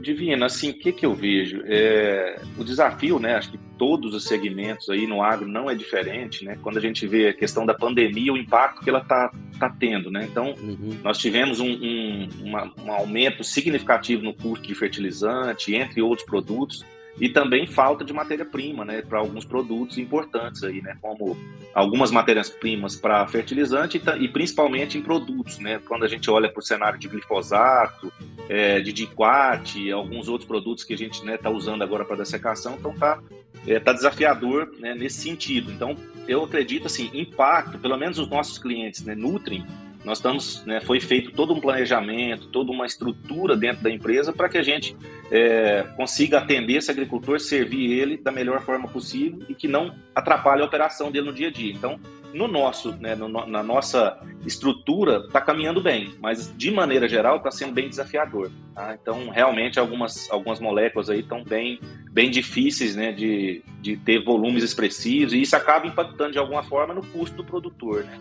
Divino, 0.00 0.44
assim, 0.44 0.70
o 0.70 0.78
que, 0.78 0.92
que 0.92 1.04
eu 1.04 1.14
vejo? 1.14 1.62
É, 1.66 2.40
o 2.56 2.64
desafio, 2.64 3.18
né? 3.18 3.34
Acho 3.34 3.50
que 3.50 3.58
todos 3.78 4.14
os 4.14 4.24
segmentos 4.24 4.90
aí 4.90 5.06
no 5.06 5.22
agro 5.22 5.48
não 5.48 5.70
é 5.70 5.74
diferente, 5.74 6.44
né? 6.44 6.58
Quando 6.62 6.78
a 6.78 6.80
gente 6.80 7.06
vê 7.06 7.28
a 7.28 7.32
questão 7.34 7.64
da 7.64 7.72
pandemia, 7.72 8.32
o 8.32 8.36
impacto 8.36 8.82
que 8.82 8.90
ela 8.90 9.00
está 9.00 9.30
tá 9.58 9.70
tendo, 9.70 10.10
né? 10.10 10.26
Então, 10.30 10.54
uhum. 10.60 10.98
nós 11.02 11.18
tivemos 11.18 11.60
um, 11.60 11.70
um, 11.70 12.28
uma, 12.42 12.72
um 12.84 12.92
aumento 12.92 13.44
significativo 13.44 14.22
no 14.22 14.34
custo 14.34 14.66
de 14.66 14.74
fertilizante, 14.74 15.74
entre 15.74 16.02
outros 16.02 16.26
produtos, 16.26 16.84
e 17.20 17.28
também 17.28 17.66
falta 17.66 18.04
de 18.04 18.12
matéria-prima, 18.12 18.84
né, 18.84 19.02
para 19.02 19.18
alguns 19.18 19.44
produtos 19.44 19.98
importantes 19.98 20.62
aí, 20.62 20.80
né, 20.80 20.96
como 21.00 21.36
algumas 21.74 22.10
matérias-primas 22.10 22.96
para 22.96 23.26
fertilizante 23.26 23.98
e, 23.98 24.24
e, 24.24 24.28
principalmente 24.28 24.96
em 24.96 25.02
produtos, 25.02 25.58
né, 25.58 25.80
quando 25.86 26.04
a 26.04 26.08
gente 26.08 26.30
olha 26.30 26.48
para 26.48 26.60
o 26.60 26.62
cenário 26.62 26.98
de 26.98 27.08
glifosato, 27.08 28.12
é, 28.48 28.80
de 28.80 28.92
diquat, 28.92 29.90
alguns 29.90 30.28
outros 30.28 30.46
produtos 30.46 30.84
que 30.84 30.94
a 30.94 30.98
gente 30.98 31.24
está 31.26 31.50
né, 31.50 31.56
usando 31.56 31.82
agora 31.82 32.04
para 32.04 32.16
dessecação, 32.16 32.76
então 32.78 32.94
tá, 32.94 33.20
é, 33.66 33.78
tá 33.78 33.92
desafiador 33.92 34.72
né, 34.78 34.94
nesse 34.94 35.20
sentido. 35.20 35.70
Então, 35.72 35.96
eu 36.26 36.44
acredito 36.44 36.86
assim, 36.86 37.10
impacto, 37.12 37.78
pelo 37.78 37.96
menos 37.96 38.18
os 38.18 38.28
nossos 38.28 38.58
clientes 38.58 39.04
né, 39.04 39.14
nutrem 39.14 39.66
nós 40.08 40.18
estamos, 40.18 40.64
né, 40.64 40.80
foi 40.80 41.00
feito 41.00 41.32
todo 41.32 41.52
um 41.52 41.60
planejamento, 41.60 42.46
toda 42.46 42.72
uma 42.72 42.86
estrutura 42.86 43.54
dentro 43.54 43.82
da 43.82 43.90
empresa 43.90 44.32
para 44.32 44.48
que 44.48 44.56
a 44.56 44.62
gente 44.62 44.96
é, 45.30 45.84
consiga 45.96 46.38
atender 46.38 46.76
esse 46.76 46.90
agricultor, 46.90 47.38
servir 47.38 47.92
ele 47.92 48.16
da 48.16 48.32
melhor 48.32 48.62
forma 48.62 48.88
possível 48.88 49.44
e 49.50 49.54
que 49.54 49.68
não 49.68 49.94
atrapalhe 50.14 50.62
a 50.62 50.64
operação 50.64 51.10
dele 51.10 51.26
no 51.26 51.32
dia 51.34 51.48
a 51.48 51.50
dia. 51.50 51.74
Então, 51.74 52.00
no 52.32 52.48
nosso, 52.48 52.92
né, 52.96 53.14
no, 53.14 53.28
na 53.28 53.62
nossa 53.62 54.18
estrutura, 54.46 55.24
está 55.26 55.42
caminhando 55.42 55.82
bem, 55.82 56.14
mas 56.22 56.56
de 56.56 56.70
maneira 56.70 57.06
geral 57.06 57.36
está 57.36 57.50
sendo 57.50 57.74
bem 57.74 57.90
desafiador. 57.90 58.50
Tá? 58.74 58.96
Então, 59.00 59.28
realmente, 59.28 59.78
algumas, 59.78 60.30
algumas 60.30 60.58
moléculas 60.58 61.10
aí 61.10 61.20
estão 61.20 61.44
bem, 61.44 61.80
bem 62.10 62.30
difíceis 62.30 62.96
né, 62.96 63.12
de, 63.12 63.62
de 63.82 63.98
ter 63.98 64.24
volumes 64.24 64.64
expressivos 64.64 65.34
e 65.34 65.42
isso 65.42 65.54
acaba 65.54 65.86
impactando 65.86 66.32
de 66.32 66.38
alguma 66.38 66.62
forma 66.62 66.94
no 66.94 67.04
custo 67.08 67.36
do 67.36 67.44
produtor. 67.44 68.04
Né? 68.04 68.18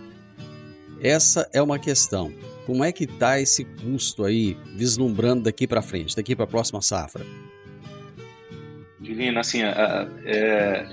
Essa 1.01 1.50
é 1.54 1.62
uma 1.62 1.77
questão. 1.77 2.34
Como 2.66 2.84
é 2.84 2.92
que 2.92 3.06
está 3.06 3.39
esse 3.39 3.63
custo 3.63 4.25
aí, 4.25 4.58
vislumbrando 4.75 5.44
daqui 5.44 5.68
para 5.68 5.82
frente, 5.82 6.16
daqui 6.16 6.36
para 6.36 6.46
a 6.46 6.48
próxima 6.48 6.82
safra? 6.82 7.25
Divino, 9.00 9.39
assim, 9.39 9.62
é, 9.63 10.88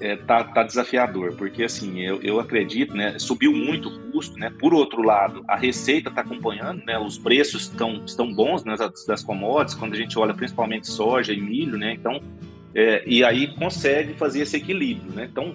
é, 0.00 0.16
tá, 0.16 0.44
tá, 0.44 0.62
desafiador, 0.62 1.34
porque 1.36 1.64
assim, 1.64 2.00
eu, 2.00 2.20
eu 2.22 2.38
acredito, 2.38 2.94
né, 2.94 3.18
subiu 3.18 3.52
muito 3.52 3.88
o 3.88 4.12
custo, 4.12 4.38
né, 4.38 4.52
por 4.58 4.72
outro 4.72 5.02
lado, 5.02 5.44
a 5.48 5.56
receita 5.56 6.08
está 6.08 6.20
acompanhando, 6.20 6.84
né, 6.84 6.98
os 6.98 7.18
preços 7.18 7.62
estão, 7.62 8.04
estão 8.04 8.32
bons 8.32 8.64
nas, 8.64 8.80
das 9.06 9.22
commodities, 9.22 9.74
quando 9.74 9.94
a 9.94 9.96
gente 9.96 10.18
olha 10.18 10.34
principalmente 10.34 10.86
soja 10.86 11.32
e 11.32 11.40
milho, 11.40 11.76
né, 11.76 11.94
então, 11.94 12.20
é, 12.74 13.02
e 13.06 13.24
aí 13.24 13.48
consegue 13.56 14.14
fazer 14.14 14.42
esse 14.42 14.56
equilíbrio, 14.56 15.10
né, 15.12 15.28
então, 15.30 15.54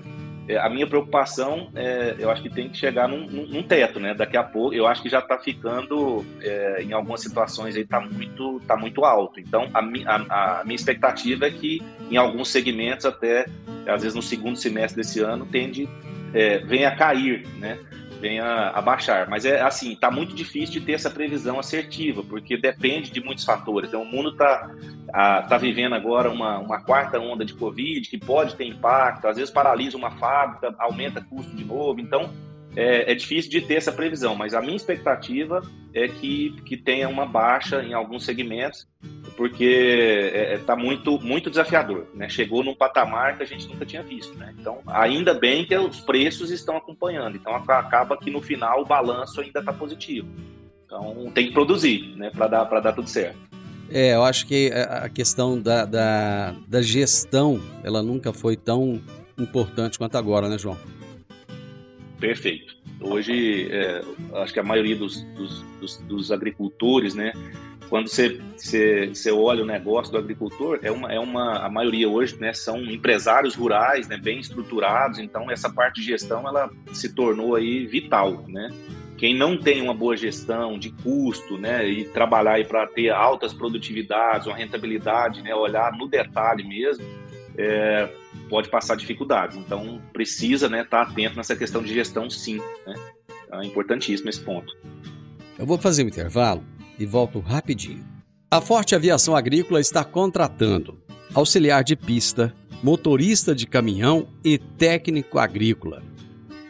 a 0.62 0.70
minha 0.70 0.86
preocupação, 0.86 1.70
é, 1.74 2.16
eu 2.20 2.30
acho 2.30 2.42
que 2.42 2.50
tem 2.50 2.70
que 2.70 2.78
chegar 2.78 3.08
num, 3.08 3.26
num, 3.28 3.64
teto, 3.64 4.00
né? 4.00 4.14
Daqui 4.14 4.36
a 4.36 4.44
pouco, 4.44 4.74
eu 4.74 4.86
acho 4.86 5.02
que 5.02 5.10
já 5.10 5.20
está 5.20 5.38
ficando, 5.38 6.26
é, 6.42 6.84
em 6.84 6.92
algumas 6.92 7.22
situações 7.22 7.76
está 7.76 8.02
muito, 8.02 8.60
tá 8.68 8.76
muito 8.76 9.06
alto. 9.06 9.40
Então, 9.40 9.70
a, 9.74 9.80
a, 9.80 10.60
a, 10.60 10.64
minha 10.66 10.76
expectativa 10.76 11.48
é 11.48 11.52
que, 11.52 11.82
em 12.12 12.18
alguns 12.18 12.50
segmentos, 12.50 13.06
até, 13.06 13.46
às 13.88 14.02
vezes 14.02 14.16
no 14.16 14.22
segundo 14.22 14.58
semestre 14.58 15.02
desse 15.02 15.22
ano, 15.22 15.46
tende, 15.46 15.88
é, 16.34 16.58
venha 16.60 16.90
a 16.90 16.96
cair, 16.96 17.48
né? 17.58 17.80
Venha 18.24 18.70
a 18.70 18.82
baixar. 18.82 19.30
Mas 19.30 19.44
é 19.44 19.62
assim, 19.62 19.92
está 19.92 20.10
muito 20.10 20.34
difícil 20.34 20.80
de 20.80 20.86
ter 20.86 20.94
essa 20.94 21.10
previsão 21.10 21.60
assertiva, 21.60 22.24
porque 22.24 22.56
depende 22.56 23.12
de 23.12 23.22
muitos 23.22 23.44
fatores. 23.44 23.90
Então, 23.90 24.02
o 24.02 24.06
mundo 24.06 24.30
está 24.30 24.72
tá 25.50 25.58
vivendo 25.58 25.94
agora 25.94 26.32
uma, 26.32 26.58
uma 26.58 26.82
quarta 26.82 27.20
onda 27.20 27.44
de 27.44 27.54
Covid 27.54 28.08
que 28.08 28.18
pode 28.18 28.56
ter 28.56 28.66
impacto, 28.66 29.28
às 29.28 29.36
vezes 29.36 29.52
paralisa 29.52 29.98
uma 29.98 30.12
fábrica, 30.12 30.74
aumenta 30.80 31.20
custo 31.20 31.54
de 31.54 31.66
novo. 31.66 32.00
Então, 32.00 32.34
é, 32.78 33.12
é, 33.12 33.14
difícil 33.14 33.52
de 33.52 33.60
ter 33.60 33.76
essa 33.76 33.92
previsão, 33.92 34.36
mas 34.36 34.54
a 34.54 34.62
minha 34.62 34.78
expectativa 34.78 35.62
é 35.94 36.08
que, 36.08 36.56
que 36.66 36.78
tenha 36.78 37.10
uma 37.10 37.26
baixa 37.26 37.84
em 37.84 37.94
alguns 37.94 38.24
segmentos, 38.24 38.88
porque 39.36 39.64
está 39.64 40.38
é, 40.38 40.54
é 40.54 40.58
tá 40.60 40.76
muito, 40.76 41.20
muito 41.20 41.50
desafiador. 41.50 42.08
Né? 42.14 42.30
Chegou 42.30 42.64
num 42.64 42.76
patamar 42.76 43.38
que 43.38 43.44
a 43.44 43.46
gente 43.46 43.68
nunca 43.68 43.86
tinha 43.86 44.04
visto. 44.04 44.38
Né? 44.38 44.54
Então, 44.60 44.80
ainda 44.88 45.34
bem 45.34 45.66
que 45.66 45.76
os 45.78 46.00
preços 46.00 46.52
estão 46.52 46.78
acompanhando. 46.78 47.36
Então, 47.36 47.54
acaba 47.56 48.18
que 48.18 48.32
no 48.32 48.42
final 48.42 48.82
o 48.82 48.86
balanço 48.86 49.42
ainda 49.42 49.60
está 49.60 49.74
positivo. 49.74 50.28
Então, 50.86 51.32
tem 51.34 51.48
que 51.48 51.54
produzir 51.54 52.16
né? 52.16 52.30
para 52.30 52.48
dar, 52.48 52.64
dar 52.66 52.94
tudo 52.94 53.10
certo. 53.10 53.38
É, 53.90 54.16
eu 54.16 54.24
acho 54.24 54.48
que 54.48 54.72
a 54.72 55.10
questão 55.10 55.60
da, 55.62 55.86
da, 55.86 56.56
da 56.68 56.82
gestão, 56.82 57.62
ela 57.84 58.02
nunca 58.02 58.34
foi 58.34 58.56
tão 58.56 59.02
importante 59.38 59.98
quanto 59.98 60.18
agora, 60.18 60.50
né, 60.50 60.58
João? 60.58 60.78
Perfeito. 62.20 62.76
Hoje, 63.02 63.68
é, 63.70 64.02
acho 64.36 64.54
que 64.54 64.60
a 64.60 64.64
maioria 64.64 64.96
dos, 64.96 65.22
dos, 65.34 65.62
dos, 65.80 65.98
dos 65.98 66.32
agricultores, 66.32 67.14
né, 67.14 67.34
quando 67.94 68.08
você, 68.08 68.42
você, 68.58 69.10
você, 69.14 69.32
olha 69.32 69.62
o 69.62 69.68
negócio 69.68 70.12
do 70.12 70.18
agricultor, 70.18 70.80
é 70.82 70.90
uma, 70.90 71.14
é 71.14 71.20
uma, 71.20 71.60
a 71.60 71.70
maioria 71.70 72.10
hoje 72.10 72.36
né, 72.40 72.52
são 72.52 72.84
empresários 72.86 73.54
rurais, 73.54 74.08
né, 74.08 74.18
bem 74.18 74.40
estruturados, 74.40 75.20
então 75.20 75.52
essa 75.52 75.70
parte 75.70 76.02
de 76.02 76.08
gestão 76.08 76.40
ela 76.48 76.72
se 76.92 77.14
tornou 77.14 77.54
aí 77.54 77.86
vital, 77.86 78.48
né? 78.48 78.70
Quem 79.16 79.38
não 79.38 79.56
tem 79.56 79.80
uma 79.80 79.94
boa 79.94 80.18
gestão 80.18 80.80
de 80.80 80.90
custo, 80.90 81.56
né, 81.56 81.88
e 81.88 82.06
trabalhar 82.06 82.66
para 82.66 82.88
ter 82.88 83.12
altas 83.12 83.54
produtividades, 83.54 84.48
uma 84.48 84.58
rentabilidade, 84.58 85.44
né, 85.44 85.54
olhar 85.54 85.96
no 85.96 86.08
detalhe 86.08 86.64
mesmo, 86.64 87.06
é, 87.56 88.10
pode 88.50 88.70
passar 88.70 88.98
dificuldades. 88.98 89.56
Então, 89.56 90.02
precisa 90.12 90.66
estar 90.66 90.78
né, 90.78 90.84
tá 90.84 91.04
atento 91.04 91.38
nessa 91.38 91.56
questão 91.56 91.84
de 91.84 91.94
gestão, 91.94 92.28
sim. 92.28 92.58
Né? 92.88 92.96
É 93.52 93.64
importantíssimo 93.64 94.32
esse 94.32 94.42
ponto. 94.42 94.76
Eu 95.60 95.68
vou 95.68 95.78
fazer 95.78 96.04
um 96.04 96.08
intervalo 96.08 96.64
e 97.04 97.06
volto 97.06 97.40
rapidinho. 97.40 98.04
A 98.50 98.62
Forte 98.62 98.96
Aviação 98.96 99.36
Agrícola 99.36 99.80
está 99.80 100.04
contratando 100.04 100.98
auxiliar 101.34 101.84
de 101.84 101.96
pista, 101.96 102.54
motorista 102.82 103.56
de 103.56 103.66
caminhão 103.66 104.28
e 104.44 104.58
técnico 104.58 105.40
agrícola. 105.40 106.04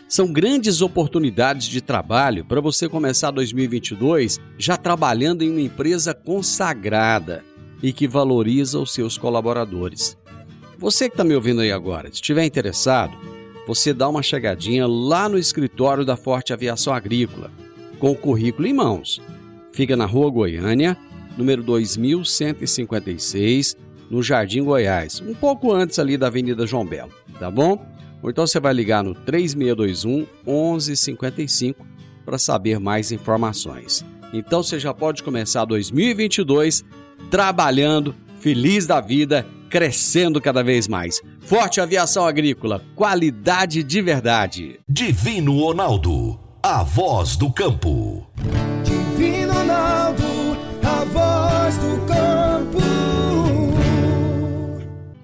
São 0.07 0.31
grandes 0.31 0.81
oportunidades 0.81 1.67
de 1.67 1.81
trabalho 1.81 2.45
para 2.45 2.61
você 2.61 2.87
começar 2.87 3.31
2022 3.31 4.39
já 4.57 4.77
trabalhando 4.77 5.41
em 5.41 5.49
uma 5.49 5.61
empresa 5.61 6.13
consagrada 6.13 7.43
e 7.81 7.91
que 7.91 8.07
valoriza 8.07 8.79
os 8.79 8.93
seus 8.93 9.17
colaboradores. 9.17 10.17
Você 10.77 11.09
que 11.09 11.15
está 11.15 11.23
me 11.23 11.35
ouvindo 11.35 11.61
aí 11.61 11.71
agora, 11.71 12.07
se 12.09 12.15
estiver 12.15 12.45
interessado, 12.45 13.17
você 13.67 13.93
dá 13.93 14.07
uma 14.07 14.21
chegadinha 14.21 14.85
lá 14.87 15.27
no 15.27 15.37
escritório 15.37 16.05
da 16.05 16.15
Forte 16.15 16.53
Aviação 16.53 16.93
Agrícola, 16.93 17.51
com 17.99 18.11
o 18.11 18.15
currículo 18.15 18.67
em 18.67 18.73
mãos. 18.73 19.21
Fica 19.73 19.97
na 19.97 20.05
Rua 20.05 20.29
Goiânia, 20.29 20.95
número 21.35 21.63
2156, 21.63 23.75
no 24.09 24.21
Jardim 24.21 24.63
Goiás, 24.63 25.19
um 25.19 25.33
pouco 25.33 25.73
antes 25.73 25.97
ali 25.97 26.15
da 26.15 26.27
Avenida 26.27 26.67
João 26.67 26.85
Belo, 26.85 27.11
tá 27.39 27.49
bom? 27.49 27.83
Ou 28.21 28.29
então 28.29 28.45
você 28.45 28.59
vai 28.59 28.73
ligar 28.73 29.03
no 29.03 29.15
3621 29.15 30.27
1155 30.45 31.87
para 32.23 32.37
saber 32.37 32.79
mais 32.79 33.11
informações. 33.11 34.05
Então 34.31 34.61
você 34.63 34.79
já 34.79 34.93
pode 34.93 35.23
começar 35.23 35.65
2022 35.65 36.85
trabalhando, 37.29 38.15
feliz 38.39 38.85
da 38.85 39.01
vida 39.01 39.45
crescendo 39.69 40.39
cada 40.39 40.63
vez 40.63 40.87
mais. 40.87 41.19
Forte 41.41 41.81
Aviação 41.81 42.27
Agrícola, 42.27 42.83
qualidade 42.95 43.81
de 43.81 44.03
verdade. 44.03 44.79
Divino 44.87 45.59
Ronaldo, 45.59 46.39
a 46.61 46.83
voz 46.83 47.35
do 47.35 47.51
campo. 47.51 48.27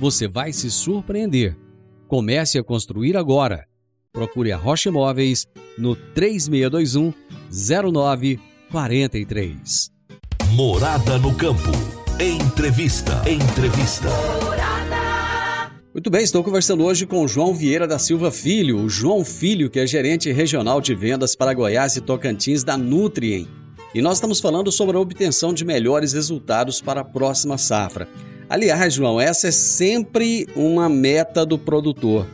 você 0.00 0.26
vai 0.28 0.52
se 0.52 0.70
surpreender. 0.70 1.56
Comece 2.08 2.58
a 2.58 2.64
construir 2.64 3.16
agora. 3.16 3.66
Procure 4.12 4.52
a 4.52 4.56
Rocha 4.56 4.90
Imóveis 4.90 5.46
no 5.78 5.96
3621 5.96 7.12
0943. 7.50 9.90
Morada 10.54 11.18
no 11.18 11.34
campo. 11.34 11.70
Entrevista. 12.20 13.22
Entrevista. 13.28 14.08
Muito 15.94 16.10
bem, 16.10 16.22
estou 16.22 16.42
conversando 16.42 16.84
hoje 16.84 17.04
com 17.04 17.22
o 17.22 17.28
João 17.28 17.54
Vieira 17.54 17.86
da 17.86 17.98
Silva 17.98 18.30
Filho, 18.30 18.78
o 18.78 18.88
João 18.88 19.22
Filho, 19.24 19.68
que 19.68 19.78
é 19.78 19.86
gerente 19.86 20.32
regional 20.32 20.80
de 20.80 20.94
vendas 20.94 21.36
para 21.36 21.52
Goiás 21.52 21.96
e 21.96 22.00
Tocantins 22.00 22.64
da 22.64 22.78
Nutrien. 22.78 23.46
E 23.94 24.00
nós 24.00 24.16
estamos 24.16 24.40
falando 24.40 24.72
sobre 24.72 24.96
a 24.96 25.00
obtenção 25.00 25.52
de 25.52 25.66
melhores 25.66 26.14
resultados 26.14 26.80
para 26.80 27.02
a 27.02 27.04
próxima 27.04 27.58
safra. 27.58 28.08
Aliás, 28.52 28.92
João, 28.92 29.18
essa 29.18 29.48
é 29.48 29.50
sempre 29.50 30.46
uma 30.54 30.86
meta 30.86 31.46
do 31.46 31.58
produtor: 31.58 32.26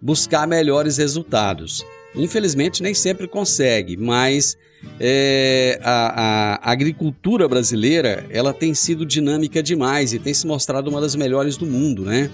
buscar 0.00 0.46
melhores 0.46 0.98
resultados. 0.98 1.84
Infelizmente, 2.14 2.80
nem 2.80 2.94
sempre 2.94 3.26
consegue, 3.26 3.96
mas 3.96 4.56
é, 5.00 5.80
a, 5.82 6.60
a, 6.62 6.70
agricultura 6.70 7.48
brasileira 7.48 8.24
ela 8.30 8.54
tem 8.54 8.72
sido 8.72 9.04
dinâmica 9.04 9.60
demais 9.60 10.12
e 10.12 10.20
tem 10.20 10.32
se 10.32 10.46
mostrado 10.46 10.88
uma 10.88 11.00
das 11.00 11.16
melhores 11.16 11.56
do 11.56 11.66
mundo, 11.66 12.04
né? 12.04 12.30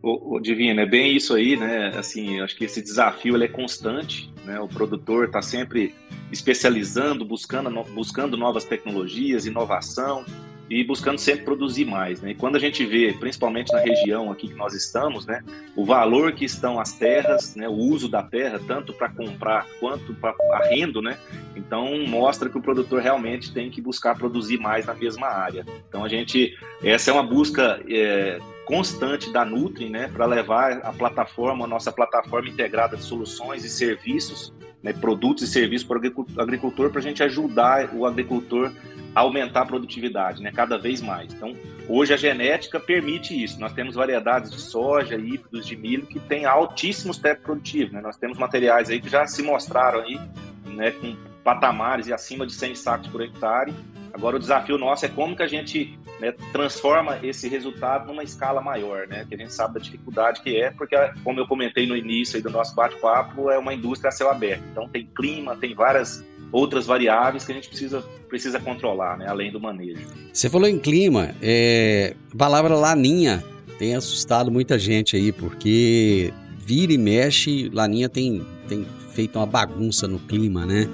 O, 0.00 0.36
o 0.36 0.40
Divino, 0.40 0.80
é 0.80 0.86
bem 0.86 1.16
isso 1.16 1.34
aí, 1.34 1.56
né? 1.56 1.88
Assim, 1.96 2.38
acho 2.38 2.56
que 2.56 2.64
esse 2.64 2.80
desafio 2.80 3.34
ele 3.34 3.46
é 3.46 3.48
constante, 3.48 4.32
né? 4.44 4.60
O 4.60 4.68
produtor 4.68 5.24
está 5.24 5.42
sempre 5.42 5.96
especializando, 6.30 7.24
buscando, 7.24 7.82
buscando 7.92 8.36
novas 8.36 8.64
tecnologias, 8.64 9.46
inovação 9.46 10.24
e 10.70 10.84
buscando 10.84 11.18
sempre 11.18 11.44
produzir 11.44 11.84
mais, 11.84 12.22
né? 12.22 12.30
E 12.30 12.34
quando 12.34 12.54
a 12.54 12.60
gente 12.60 12.86
vê, 12.86 13.12
principalmente 13.12 13.72
na 13.72 13.80
região 13.80 14.30
aqui 14.30 14.46
que 14.46 14.54
nós 14.54 14.72
estamos, 14.72 15.26
né, 15.26 15.42
o 15.74 15.84
valor 15.84 16.32
que 16.32 16.44
estão 16.44 16.78
as 16.78 16.92
terras, 16.92 17.56
né, 17.56 17.68
o 17.68 17.72
uso 17.72 18.08
da 18.08 18.22
terra 18.22 18.60
tanto 18.64 18.92
para 18.92 19.08
comprar 19.08 19.66
quanto 19.80 20.14
para 20.14 20.32
arrendo, 20.52 21.02
né? 21.02 21.18
Então 21.56 22.06
mostra 22.06 22.48
que 22.48 22.56
o 22.56 22.62
produtor 22.62 23.02
realmente 23.02 23.52
tem 23.52 23.68
que 23.68 23.80
buscar 23.80 24.16
produzir 24.16 24.58
mais 24.58 24.86
na 24.86 24.94
mesma 24.94 25.26
área. 25.26 25.66
Então 25.88 26.04
a 26.04 26.08
gente 26.08 26.56
essa 26.84 27.10
é 27.10 27.14
uma 27.14 27.24
busca 27.24 27.80
é, 27.88 28.38
constante 28.64 29.32
da 29.32 29.44
Nutri, 29.44 29.90
né, 29.90 30.06
para 30.06 30.24
levar 30.24 30.78
a 30.84 30.92
plataforma, 30.92 31.64
a 31.64 31.68
nossa 31.68 31.90
plataforma 31.90 32.48
integrada 32.48 32.96
de 32.96 33.02
soluções 33.02 33.64
e 33.64 33.68
serviços, 33.68 34.54
né, 34.80 34.92
produtos 34.92 35.42
e 35.42 35.46
serviços 35.48 35.86
para 35.86 35.98
o 35.98 36.40
agricultor, 36.40 36.90
para 36.90 37.00
a 37.00 37.02
gente 37.02 37.24
ajudar 37.24 37.92
o 37.92 38.06
agricultor 38.06 38.70
aumentar 39.14 39.62
a 39.62 39.66
produtividade, 39.66 40.42
né, 40.42 40.52
cada 40.52 40.78
vez 40.78 41.00
mais. 41.00 41.32
Então, 41.32 41.54
hoje 41.88 42.14
a 42.14 42.16
genética 42.16 42.78
permite 42.78 43.40
isso. 43.42 43.58
Nós 43.60 43.72
temos 43.72 43.94
variedades 43.94 44.50
de 44.50 44.60
soja, 44.60 45.16
híbridos 45.16 45.66
de 45.66 45.76
milho 45.76 46.06
que 46.06 46.20
têm 46.20 46.44
altíssimos 46.44 47.18
teto 47.18 47.42
produtivo, 47.42 47.94
né? 47.94 48.00
Nós 48.00 48.16
temos 48.16 48.38
materiais 48.38 48.90
aí 48.90 49.00
que 49.00 49.08
já 49.08 49.26
se 49.26 49.42
mostraram 49.42 50.00
aí, 50.00 50.20
né, 50.66 50.92
com 50.92 51.16
patamares 51.42 52.06
e 52.06 52.12
acima 52.12 52.46
de 52.46 52.52
100 52.52 52.74
sacos 52.74 53.08
por 53.08 53.22
hectare. 53.22 53.74
Agora 54.12 54.36
o 54.36 54.38
desafio 54.38 54.76
nosso 54.76 55.06
é 55.06 55.08
como 55.08 55.36
que 55.36 55.42
a 55.42 55.46
gente 55.46 55.98
né, 56.20 56.32
transforma 56.52 57.18
esse 57.22 57.48
resultado 57.48 58.06
numa 58.06 58.22
escala 58.22 58.60
maior, 58.60 59.06
né? 59.06 59.24
Que 59.28 59.34
a 59.34 59.38
gente 59.38 59.52
sabe 59.52 59.74
da 59.74 59.80
dificuldade 59.80 60.42
que 60.42 60.56
é, 60.56 60.70
porque 60.70 60.96
como 61.24 61.40
eu 61.40 61.46
comentei 61.46 61.86
no 61.86 61.96
início 61.96 62.42
do 62.42 62.50
nosso 62.50 62.74
bate-papo, 62.74 63.50
é 63.50 63.58
uma 63.58 63.72
indústria 63.72 64.08
a 64.08 64.12
céu 64.12 64.30
aberto. 64.30 64.62
Então 64.70 64.88
tem 64.88 65.06
clima, 65.06 65.56
tem 65.56 65.74
várias 65.74 66.24
outras 66.52 66.86
variáveis 66.86 67.44
que 67.44 67.52
a 67.52 67.54
gente 67.54 67.68
precisa, 67.68 68.02
precisa 68.28 68.58
controlar, 68.58 69.16
né? 69.18 69.26
além 69.28 69.52
do 69.52 69.60
manejo. 69.60 70.00
Você 70.32 70.48
falou 70.48 70.68
em 70.68 70.78
clima, 70.78 71.34
é, 71.40 72.14
a 72.32 72.36
palavra 72.36 72.74
laninha 72.74 73.44
tem 73.78 73.94
assustado 73.94 74.50
muita 74.50 74.78
gente 74.78 75.16
aí, 75.16 75.32
porque 75.32 76.32
vira 76.58 76.92
e 76.92 76.98
mexe, 76.98 77.70
laninha 77.72 78.08
tem, 78.08 78.44
tem 78.68 78.86
feito 79.14 79.38
uma 79.38 79.46
bagunça 79.46 80.06
no 80.06 80.18
clima, 80.18 80.66
né? 80.66 80.88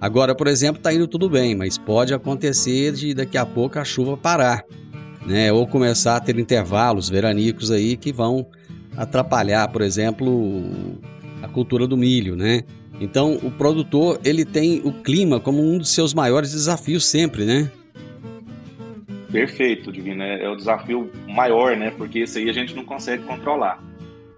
Agora, 0.00 0.34
por 0.34 0.48
exemplo, 0.48 0.78
está 0.78 0.92
indo 0.92 1.06
tudo 1.06 1.30
bem, 1.30 1.54
mas 1.54 1.78
pode 1.78 2.12
acontecer 2.12 2.92
de 2.92 3.14
daqui 3.14 3.38
a 3.38 3.46
pouco 3.46 3.78
a 3.78 3.84
chuva 3.84 4.16
parar, 4.16 4.64
né? 5.24 5.52
Ou 5.52 5.66
começar 5.66 6.16
a 6.16 6.20
ter 6.20 6.38
intervalos 6.38 7.08
veranicos 7.08 7.70
aí 7.70 7.96
que 7.96 8.12
vão 8.12 8.46
atrapalhar, 8.96 9.68
por 9.68 9.80
exemplo, 9.80 10.62
cultura 11.54 11.86
do 11.86 11.96
milho, 11.96 12.36
né? 12.36 12.62
Então, 13.00 13.34
o 13.42 13.50
produtor, 13.50 14.20
ele 14.24 14.44
tem 14.44 14.80
o 14.84 14.92
clima 14.92 15.40
como 15.40 15.62
um 15.62 15.78
dos 15.78 15.94
seus 15.94 16.12
maiores 16.12 16.52
desafios 16.52 17.06
sempre, 17.06 17.44
né? 17.44 17.70
Perfeito, 19.32 19.90
Divino. 19.90 20.22
É, 20.22 20.44
é 20.44 20.48
o 20.48 20.54
desafio 20.54 21.10
maior, 21.26 21.76
né? 21.76 21.90
Porque 21.90 22.20
esse 22.20 22.38
aí 22.38 22.48
a 22.48 22.52
gente 22.52 22.74
não 22.74 22.84
consegue 22.84 23.24
controlar. 23.24 23.82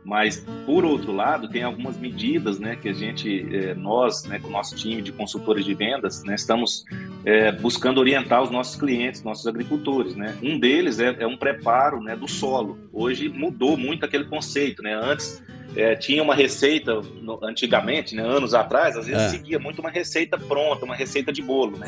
Mas, 0.07 0.47
por 0.65 0.85
outro 0.85 1.13
lado, 1.13 1.49
tem 1.49 1.65
algumas 1.65 1.99
medidas 1.99 2.61
né, 2.61 2.77
que 2.77 2.89
a 2.89 2.93
gente, 2.93 3.45
é, 3.53 3.75
nós, 3.75 4.23
né, 4.23 4.39
com 4.39 4.47
o 4.47 4.51
nosso 4.53 4.77
time 4.77 5.03
de 5.03 5.11
consultores 5.11 5.65
de 5.65 5.75
vendas, 5.75 6.23
né, 6.23 6.37
estamos 6.37 6.85
é, 7.25 7.51
buscando 7.51 7.99
orientar 7.99 8.41
os 8.41 8.49
nossos 8.49 8.77
clientes, 8.77 9.25
nossos 9.25 9.49
agricultores. 9.49 10.15
Né? 10.15 10.39
Um 10.41 10.61
deles 10.61 11.01
é, 11.01 11.17
é 11.19 11.27
um 11.27 11.37
preparo 11.37 12.01
né, 12.01 12.15
do 12.15 12.29
solo. 12.29 12.79
Hoje 12.93 13.29
mudou 13.29 13.77
muito 13.77 14.05
aquele 14.05 14.27
conceito. 14.27 14.81
Né? 14.81 14.95
Antes, 14.95 15.43
é, 15.75 15.97
tinha 15.97 16.23
uma 16.23 16.35
receita 16.35 17.01
no, 17.01 17.39
antigamente, 17.45 18.15
né, 18.15 18.23
anos 18.23 18.55
atrás, 18.55 18.97
às 18.97 19.07
vezes 19.07 19.23
é. 19.23 19.29
seguia 19.29 19.59
muito 19.59 19.81
uma 19.81 19.91
receita 19.91 20.39
pronta, 20.39 20.85
uma 20.85 20.95
receita 20.95 21.33
de 21.33 21.43
bolo, 21.43 21.79
né? 21.79 21.87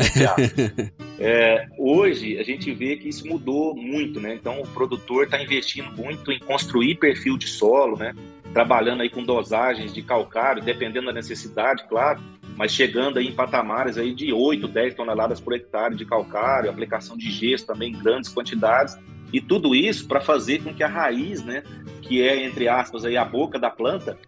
é, 1.18 1.66
hoje 1.78 2.38
a 2.38 2.42
gente 2.42 2.72
vê 2.72 2.96
que 2.96 3.08
isso 3.08 3.26
mudou 3.26 3.74
muito, 3.74 4.20
né? 4.20 4.34
Então 4.34 4.60
o 4.60 4.66
produtor 4.66 5.24
está 5.24 5.40
investindo 5.40 5.90
muito 5.92 6.32
em 6.32 6.38
construir 6.38 6.96
perfil 6.96 7.36
de 7.36 7.46
solo, 7.46 7.96
né? 7.96 8.14
Trabalhando 8.52 9.02
aí 9.02 9.10
com 9.10 9.22
dosagens 9.22 9.92
de 9.92 10.02
calcário, 10.02 10.62
dependendo 10.62 11.06
da 11.06 11.12
necessidade, 11.12 11.84
claro, 11.88 12.20
mas 12.56 12.72
chegando 12.72 13.18
aí 13.18 13.28
em 13.28 13.34
patamares 13.34 13.96
aí 13.96 14.12
de 14.12 14.32
8, 14.32 14.66
10 14.66 14.94
toneladas 14.94 15.40
por 15.40 15.54
hectare 15.54 15.94
de 15.94 16.04
calcário, 16.04 16.68
aplicação 16.68 17.16
de 17.16 17.30
gesso 17.30 17.66
também 17.66 17.92
em 17.92 17.98
grandes 17.98 18.32
quantidades, 18.32 18.98
e 19.32 19.40
tudo 19.40 19.74
isso 19.74 20.06
para 20.06 20.20
fazer 20.20 20.62
com 20.62 20.72
que 20.72 20.82
a 20.82 20.88
raiz, 20.88 21.44
né, 21.44 21.62
que 22.02 22.22
é, 22.22 22.44
entre 22.44 22.68
aspas, 22.68 23.04
aí, 23.04 23.16
a 23.16 23.24
boca 23.24 23.58
da 23.58 23.70
planta, 23.70 24.18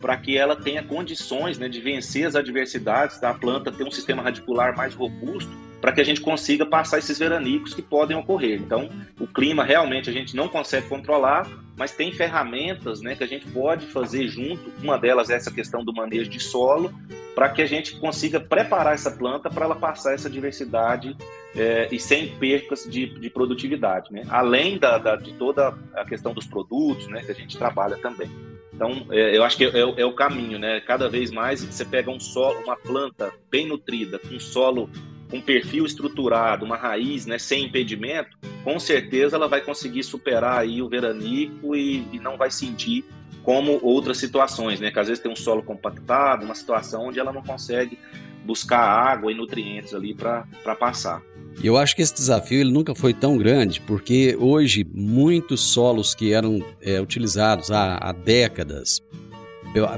para 0.00 0.16
que 0.16 0.36
ela 0.36 0.54
tenha 0.54 0.82
condições 0.82 1.58
né, 1.58 1.68
de 1.68 1.80
vencer 1.80 2.26
as 2.26 2.36
adversidades 2.36 3.20
da 3.20 3.34
planta, 3.34 3.72
ter 3.72 3.84
um 3.84 3.90
sistema 3.90 4.22
radicular 4.22 4.76
mais 4.76 4.94
robusto, 4.94 5.50
para 5.80 5.92
que 5.92 6.00
a 6.00 6.04
gente 6.04 6.20
consiga 6.20 6.64
passar 6.64 6.98
esses 6.98 7.18
veranicos 7.18 7.74
que 7.74 7.82
podem 7.82 8.16
ocorrer. 8.16 8.60
Então, 8.60 8.88
o 9.20 9.26
clima 9.26 9.62
realmente 9.62 10.08
a 10.08 10.12
gente 10.12 10.34
não 10.34 10.48
consegue 10.48 10.88
controlar, 10.88 11.46
mas 11.76 11.92
tem 11.92 12.12
ferramentas 12.12 13.00
né, 13.00 13.14
que 13.14 13.22
a 13.22 13.26
gente 13.26 13.46
pode 13.48 13.86
fazer 13.86 14.26
junto. 14.28 14.72
Uma 14.82 14.98
delas 14.98 15.30
é 15.30 15.34
essa 15.34 15.50
questão 15.50 15.84
do 15.84 15.92
manejo 15.92 16.30
de 16.30 16.40
solo, 16.40 16.92
para 17.34 17.50
que 17.50 17.60
a 17.60 17.66
gente 17.66 17.96
consiga 17.96 18.40
preparar 18.40 18.94
essa 18.94 19.10
planta 19.10 19.50
para 19.50 19.66
ela 19.66 19.76
passar 19.76 20.14
essa 20.14 20.30
diversidade 20.30 21.14
é, 21.56 21.88
e 21.90 21.98
sem 21.98 22.28
percas 22.36 22.84
de, 22.84 23.06
de 23.06 23.30
produtividade, 23.30 24.12
né? 24.12 24.22
Além 24.28 24.78
da, 24.78 24.98
da, 24.98 25.16
de 25.16 25.32
toda 25.32 25.74
a 25.94 26.04
questão 26.04 26.34
dos 26.34 26.46
produtos, 26.46 27.08
né, 27.08 27.22
que 27.22 27.32
a 27.32 27.34
gente 27.34 27.56
trabalha 27.56 27.96
também. 27.96 28.30
Então, 28.72 29.06
é, 29.10 29.36
eu 29.36 29.42
acho 29.42 29.56
que 29.56 29.64
é, 29.64 29.80
é, 29.80 30.04
o 30.04 30.12
caminho, 30.12 30.58
né? 30.58 30.80
Cada 30.80 31.08
vez 31.08 31.30
mais 31.30 31.64
você 31.64 31.84
pega 31.84 32.10
um 32.10 32.20
solo, 32.20 32.60
uma 32.62 32.76
planta 32.76 33.32
bem 33.50 33.66
nutrida, 33.66 34.18
com 34.18 34.34
um 34.34 34.40
solo 34.40 34.90
com 35.30 35.40
perfil 35.40 35.84
estruturado, 35.84 36.64
uma 36.64 36.76
raiz, 36.76 37.26
né, 37.26 37.36
sem 37.36 37.64
impedimento, 37.64 38.38
com 38.62 38.78
certeza 38.78 39.34
ela 39.34 39.48
vai 39.48 39.60
conseguir 39.60 40.04
superar 40.04 40.60
aí 40.60 40.80
o 40.80 40.88
veranico 40.88 41.74
e, 41.74 42.06
e 42.12 42.20
não 42.20 42.36
vai 42.36 42.48
sentir 42.48 43.04
como 43.42 43.80
outras 43.82 44.18
situações, 44.18 44.80
né? 44.80 44.90
Que 44.90 44.98
às 44.98 45.08
vezes 45.08 45.22
tem 45.22 45.32
um 45.32 45.36
solo 45.36 45.62
compactado, 45.62 46.44
uma 46.44 46.54
situação 46.54 47.06
onde 47.06 47.18
ela 47.18 47.32
não 47.32 47.42
consegue 47.42 47.98
buscar 48.46 48.80
água 48.80 49.32
e 49.32 49.34
nutrientes 49.34 49.92
ali 49.92 50.14
para 50.14 50.76
passar. 50.78 51.22
Eu 51.62 51.76
acho 51.76 51.96
que 51.96 52.02
esse 52.02 52.14
desafio 52.14 52.60
ele 52.60 52.70
nunca 52.70 52.94
foi 52.94 53.12
tão 53.12 53.36
grande, 53.36 53.80
porque 53.80 54.36
hoje 54.38 54.86
muitos 54.94 55.60
solos 55.60 56.14
que 56.14 56.32
eram 56.32 56.62
é, 56.82 57.00
utilizados 57.00 57.70
há, 57.70 57.96
há 57.96 58.12
décadas 58.12 59.02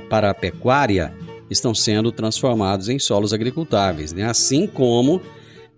para 0.08 0.30
a 0.30 0.34
pecuária 0.34 1.12
estão 1.50 1.74
sendo 1.74 2.11
transformados 2.11 2.88
em 2.88 2.98
solos 2.98 3.32
agricultáveis, 3.32 4.12
né? 4.12 4.24
assim 4.24 4.66
como 4.66 5.20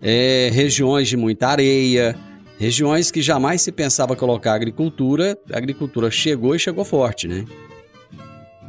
é, 0.00 0.50
regiões 0.52 1.09
de 1.09 1.16
muita 1.16 1.48
areia, 1.48 2.16
Regiões 2.61 3.11
que 3.11 3.22
jamais 3.22 3.62
se 3.62 3.72
pensava 3.72 4.14
colocar 4.14 4.52
agricultura, 4.52 5.35
a 5.50 5.56
agricultura 5.56 6.11
chegou 6.11 6.54
e 6.54 6.59
chegou 6.59 6.85
forte, 6.85 7.26
né? 7.26 7.46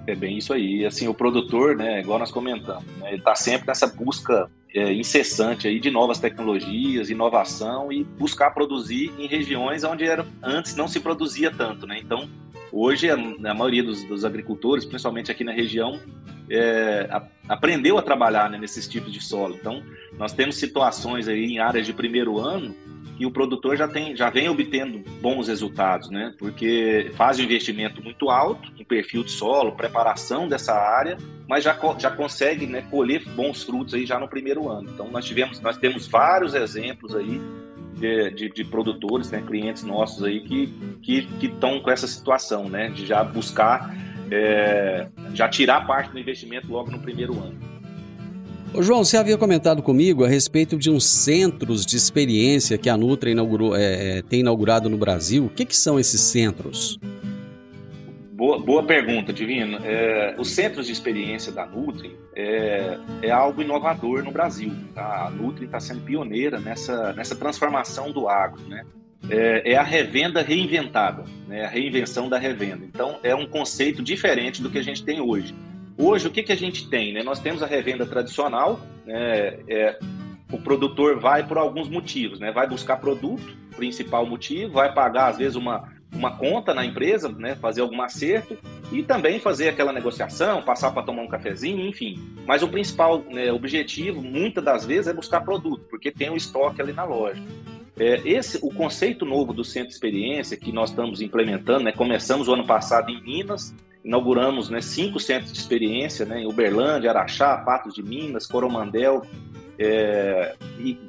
É 0.08 0.16
bem 0.16 0.38
isso 0.38 0.54
aí. 0.54 0.86
Assim, 0.86 1.08
o 1.08 1.14
produtor, 1.14 1.76
né, 1.76 2.00
igual 2.00 2.20
nós 2.20 2.32
comentamos, 2.32 2.86
né, 2.98 3.10
ele 3.10 3.18
está 3.18 3.36
sempre 3.36 3.68
nessa 3.68 3.88
busca 3.88 4.50
é, 4.74 4.94
incessante 4.94 5.68
aí 5.68 5.80
de 5.80 5.92
novas 5.92 6.20
tecnologias, 6.20 7.10
inovação 7.10 7.92
e 7.92 8.04
buscar 8.04 8.52
produzir 8.52 9.12
em 9.18 9.28
regiões 9.28 9.84
onde 9.84 10.06
era, 10.06 10.26
antes 10.42 10.76
não 10.76 10.88
se 10.88 11.00
produzia 11.00 11.52
tanto, 11.52 11.86
né? 11.86 12.00
Então, 12.00 12.30
hoje 12.72 13.10
a, 13.10 13.16
a 13.16 13.54
maioria 13.54 13.84
dos, 13.84 14.04
dos, 14.06 14.24
agricultores, 14.24 14.86
principalmente 14.86 15.32
aqui 15.32 15.44
na 15.44 15.52
região, 15.52 16.00
é, 16.50 17.08
a, 17.12 17.24
aprendeu 17.50 17.98
a 17.98 18.02
trabalhar 18.02 18.50
né, 18.50 18.58
nesses 18.58 18.88
tipos 18.88 19.12
de 19.12 19.22
solo. 19.22 19.56
Então, 19.60 19.84
nós 20.18 20.34
temos 20.34 20.56
situações 20.56 21.28
aí 21.28 21.46
em 21.46 21.60
áreas 21.60 21.86
de 21.86 21.94
primeiro 21.94 22.40
ano 22.40 22.74
e 23.22 23.26
o 23.26 23.30
produtor 23.30 23.78
já 23.78 23.88
tem, 23.88 24.16
já 24.16 24.32
vem 24.32 24.50
obtendo 24.50 25.04
bons 25.22 25.48
resultados, 25.48 26.10
né? 26.10 26.34
Porque 26.40 27.12
faz 27.14 27.38
um 27.38 27.44
investimento 27.44 28.04
muito 28.04 28.32
alto 28.32 28.72
em 28.80 28.84
perfil 28.84 29.24
de 29.24 29.30
solo, 29.30 29.74
preparação 29.74 30.48
dessa 30.48 30.74
área, 30.74 31.20
mas 31.48 31.64
já, 31.64 31.78
já 32.00 32.10
consegue 32.10 32.66
né, 32.66 32.82
colher 32.90 33.24
bons 33.36 33.62
frutos 33.62 33.94
aí 33.94 34.08
já 34.08 34.18
no 34.18 34.28
primeiro 34.28 34.68
ano. 34.68 34.90
Então 34.92 35.08
nós 35.12 35.24
tivemos, 35.24 35.62
nós 35.62 35.78
temos 35.78 36.08
vários 36.08 36.56
exemplos 36.56 37.16
aí 37.16 37.40
de, 37.94 38.32
de, 38.32 38.50
de, 38.50 38.66
produtores, 38.66 39.30
né, 39.30 39.44
clientes 39.46 39.84
nossos 39.84 40.24
aí 40.24 40.40
que 40.40 40.74
que 41.04 41.46
estão 41.46 41.80
com 41.80 41.92
essa 41.92 42.08
situação, 42.08 42.68
né, 42.68 42.90
de 42.90 43.06
já 43.06 43.24
buscar 43.24 43.96
é, 44.32 45.08
já 45.36 45.48
tirar 45.48 45.86
parte 45.86 46.12
do 46.12 46.18
investimento 46.18 46.72
logo 46.72 46.90
no 46.90 46.98
primeiro 46.98 47.34
ano. 47.34 47.60
João, 48.80 49.04
você 49.04 49.18
havia 49.18 49.38
comentado 49.38 49.84
comigo 49.84 50.24
a 50.24 50.30
respeito 50.30 50.78
de 50.78 50.90
uns 50.90 51.06
centros 51.06 51.86
de 51.86 51.98
experiência 51.98 52.78
que 52.78 52.90
a 52.90 52.96
Nutra 52.96 53.30
inaugurou, 53.30 53.76
é, 53.76 54.20
é, 54.20 54.22
tem 54.22 54.40
inaugurado 54.40 54.90
no 54.90 54.98
Brasil. 54.98 55.46
O 55.46 55.50
que, 55.50 55.66
que 55.66 55.76
são 55.76 56.00
esses 56.00 56.22
centros? 56.22 56.98
Boa, 58.32 58.60
boa 58.60 58.84
pergunta, 58.84 59.34
Divino. 59.34 59.78
É, 59.84 60.36
os 60.40 60.52
centros 60.52 60.88
de 60.88 60.94
experiência 60.94 61.52
da 61.52 61.66
Nutri 61.66 62.18
é, 62.34 62.98
é 63.22 63.30
algo 63.30 63.62
inovador 63.62 64.24
no 64.24 64.32
Brasil. 64.32 64.74
Tá? 64.96 65.28
A 65.28 65.30
Nutri 65.30 65.66
está 65.66 65.80
sendo 65.80 66.02
pioneira 66.02 66.58
nessa, 66.60 67.12
nessa 67.14 67.36
transformação 67.36 68.12
do 68.12 68.30
agro. 68.30 68.62
Né? 68.70 68.86
É, 69.30 69.74
é, 69.74 69.78
a 69.78 69.84
revenda 69.84 70.42
reinventada, 70.42 71.26
né? 71.48 71.66
a 71.66 71.68
reinvenção 71.68 72.30
da 72.30 72.40
revenda. 72.40 72.86
Então, 72.86 73.20
é 73.22 73.36
um 73.36 73.46
conceito 73.46 74.02
diferente 74.02 74.62
do 74.62 74.72
que 74.72 74.80
a 74.80 74.84
gente 74.84 75.04
tem 75.04 75.20
hoje. 75.20 75.54
Hoje, 76.02 76.28
o 76.28 76.32
que, 76.32 76.42
que 76.42 76.52
a 76.52 76.58
gente 76.58 76.90
tem? 76.90 77.14
Né? 77.14 77.22
Nós 77.22 77.40
temos 77.40 77.62
a 77.62 77.68
revenda 77.68 78.08
tradicional, 78.08 78.80
né? 79.06 79.60
é, 79.68 80.00
o 80.52 80.58
produtor 80.58 81.20
vai 81.20 81.46
por 81.46 81.60
alguns 81.60 81.88
motivos, 81.88 82.40
né? 82.40 82.52
vai 82.52 82.68
buscar 82.68 82.98
produto, 82.98 83.56
principal 83.76 84.26
motivo, 84.26 84.74
vai 84.74 84.92
pagar 84.92 85.28
às 85.28 85.38
vezes 85.38 85.56
uma, 85.56 85.94
uma 86.12 86.36
conta 86.36 86.74
na 86.74 86.84
empresa, 86.84 87.30
né? 87.30 87.56
fazer 87.56 87.82
algum 87.82 88.02
acerto 88.02 88.58
e 88.92 89.04
também 89.04 89.40
fazer 89.40 89.70
aquela 89.70 89.94
negociação, 89.94 90.64
passar 90.64 90.90
para 90.90 91.04
tomar 91.04 91.22
um 91.22 91.28
cafezinho, 91.28 91.86
enfim. 91.86 92.20
Mas 92.48 92.64
o 92.64 92.68
principal 92.68 93.20
né, 93.30 93.52
objetivo, 93.52 94.24
muitas 94.24 94.64
das 94.64 94.84
vezes, 94.84 95.08
é 95.08 95.14
buscar 95.14 95.42
produto, 95.42 95.86
porque 95.88 96.12
tem 96.12 96.32
o 96.32 96.36
estoque 96.36 96.82
ali 96.82 96.94
na 96.94 97.04
loja. 97.04 97.44
É, 97.96 98.20
esse, 98.26 98.58
o 98.64 98.74
conceito 98.74 99.24
novo 99.24 99.54
do 99.54 99.64
centro 99.64 99.90
de 99.90 99.94
experiência 99.94 100.58
que 100.58 100.72
nós 100.72 100.90
estamos 100.90 101.22
implementando, 101.22 101.84
né, 101.84 101.92
começamos 101.92 102.48
o 102.48 102.54
ano 102.54 102.66
passado 102.66 103.12
em 103.12 103.22
Minas, 103.22 103.72
inauguramos 104.04 104.70
né, 104.70 104.82
cinco 104.82 105.20
centros 105.20 105.52
de 105.52 105.60
experiência 105.60 106.26
né, 106.26 106.42
em 106.42 106.48
Uberlândia, 106.48 107.10
Araxá, 107.10 107.58
Patos 107.58 107.94
de 107.94 108.02
Minas, 108.02 108.46
Coromandel. 108.46 109.26
É, 109.78 110.56
e 110.80 111.00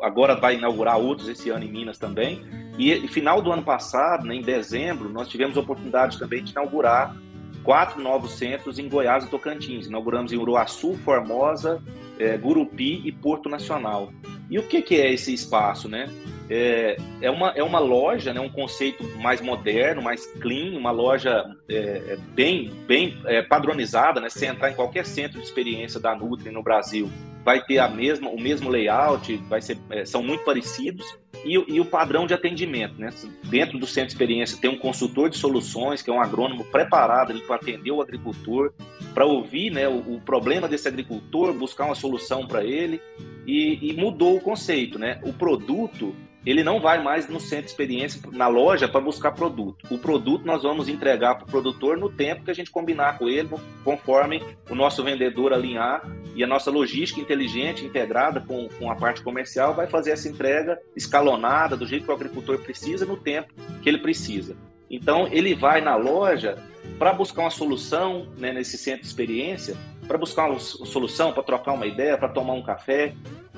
agora 0.00 0.34
vai 0.34 0.56
inaugurar 0.56 0.98
outros 0.98 1.28
esse 1.28 1.50
ano 1.50 1.64
em 1.64 1.70
Minas 1.70 1.98
também. 1.98 2.44
E, 2.78 3.06
final 3.08 3.40
do 3.40 3.50
ano 3.50 3.62
passado, 3.62 4.26
né, 4.26 4.34
em 4.34 4.42
dezembro, 4.42 5.08
nós 5.08 5.28
tivemos 5.28 5.56
a 5.56 5.60
oportunidade 5.60 6.18
também 6.18 6.44
de 6.44 6.52
inaugurar 6.52 7.16
quatro 7.64 8.00
novos 8.00 8.32
centros 8.32 8.78
em 8.78 8.88
Goiás 8.88 9.24
e 9.24 9.28
Tocantins. 9.28 9.86
Inauguramos 9.86 10.32
em 10.32 10.36
Uruaçu, 10.36 10.94
Formosa, 11.04 11.82
é, 12.18 12.36
Gurupi 12.36 13.02
e 13.04 13.12
Porto 13.12 13.48
Nacional. 13.48 14.12
E 14.50 14.58
o 14.58 14.62
que, 14.62 14.82
que 14.82 15.00
é 15.00 15.12
esse 15.12 15.32
espaço, 15.32 15.88
né? 15.88 16.08
É, 16.48 16.96
é, 17.20 17.30
uma, 17.30 17.50
é 17.50 17.62
uma 17.62 17.80
loja, 17.80 18.32
né, 18.32 18.40
um 18.40 18.48
conceito 18.48 19.02
mais 19.18 19.40
moderno, 19.40 20.00
mais 20.00 20.26
clean, 20.40 20.78
uma 20.78 20.92
loja 20.92 21.44
é, 21.68 21.74
é 21.74 22.18
bem, 22.34 22.70
bem 22.86 23.18
é, 23.24 23.42
padronizada. 23.42 24.20
Né? 24.20 24.30
Se 24.30 24.46
entrar 24.46 24.70
em 24.70 24.74
qualquer 24.74 25.04
centro 25.04 25.40
de 25.40 25.44
experiência 25.44 25.98
da 25.98 26.14
Nutri 26.14 26.52
no 26.52 26.62
Brasil, 26.62 27.10
vai 27.44 27.62
ter 27.64 27.78
a 27.78 27.88
mesma, 27.88 28.28
o 28.28 28.40
mesmo 28.40 28.68
layout, 28.68 29.36
vai 29.48 29.60
ser, 29.62 29.78
é, 29.90 30.04
são 30.04 30.22
muito 30.22 30.44
parecidos. 30.44 31.06
E, 31.44 31.52
e, 31.52 31.80
o 31.80 31.84
padrão 31.84 32.26
de 32.26 32.34
atendimento. 32.34 33.00
Né? 33.00 33.10
Dentro 33.44 33.78
do 33.78 33.86
centro 33.86 34.08
de 34.08 34.14
experiência 34.14 34.58
tem 34.60 34.68
um 34.68 34.78
consultor 34.78 35.30
de 35.30 35.36
soluções, 35.36 36.02
que 36.02 36.10
é 36.10 36.12
um 36.12 36.20
agrônomo 36.20 36.64
preparado 36.64 37.38
para 37.42 37.54
atender 37.54 37.92
o 37.92 38.02
agricultor, 38.02 38.72
para 39.14 39.24
ouvir 39.24 39.70
né, 39.70 39.86
o, 39.86 40.14
o, 40.14 40.20
problema 40.20 40.66
desse 40.66 40.88
agricultor, 40.88 41.52
buscar 41.52 41.84
uma 41.84 41.94
solução 41.94 42.05
para 42.46 42.64
ele. 42.64 43.00
E, 43.46 43.90
e 43.90 43.92
mudou 43.94 44.36
o 44.36 44.40
conceito. 44.40 44.98
Né? 44.98 45.20
O 45.24 45.32
produto 45.32 46.14
ele 46.46 46.62
não 46.62 46.80
vai 46.80 47.02
mais 47.02 47.28
no 47.28 47.40
centro 47.40 47.64
de 47.64 47.70
experiência, 47.70 48.20
na 48.30 48.46
loja, 48.46 48.86
para 48.86 49.00
buscar 49.00 49.32
produto. 49.32 49.84
O 49.90 49.98
produto 49.98 50.46
nós 50.46 50.62
vamos 50.62 50.88
entregar 50.88 51.34
para 51.34 51.44
o 51.44 51.50
produtor 51.50 51.98
no 51.98 52.08
tempo 52.08 52.44
que 52.44 52.50
a 52.52 52.54
gente 52.54 52.70
combinar 52.70 53.18
com 53.18 53.28
ele, 53.28 53.50
conforme 53.82 54.40
o 54.70 54.74
nosso 54.74 55.02
vendedor 55.02 55.52
alinhar 55.52 56.08
e 56.36 56.44
a 56.44 56.46
nossa 56.46 56.70
logística 56.70 57.20
inteligente, 57.20 57.84
integrada 57.84 58.40
com, 58.40 58.68
com 58.78 58.88
a 58.88 58.94
parte 58.94 59.22
comercial, 59.22 59.74
vai 59.74 59.88
fazer 59.88 60.12
essa 60.12 60.28
entrega 60.28 60.78
escalonada, 60.94 61.76
do 61.76 61.84
jeito 61.84 62.04
que 62.04 62.12
o 62.12 62.14
agricultor 62.14 62.58
precisa, 62.60 63.04
no 63.04 63.16
tempo 63.16 63.52
que 63.82 63.88
ele 63.88 63.98
precisa. 63.98 64.56
Então, 64.88 65.26
ele 65.32 65.52
vai 65.52 65.80
na 65.80 65.96
loja 65.96 66.56
para 66.98 67.12
buscar 67.12 67.42
uma 67.42 67.50
solução 67.50 68.26
né, 68.38 68.52
nesse 68.52 68.78
centro 68.78 69.02
de 69.02 69.06
experiência, 69.06 69.76
para 70.06 70.16
buscar 70.16 70.48
uma 70.48 70.58
solução, 70.58 71.32
para 71.32 71.42
trocar 71.42 71.72
uma 71.72 71.86
ideia, 71.86 72.16
para 72.16 72.28
tomar 72.28 72.54
um 72.54 72.62
café, 72.62 73.14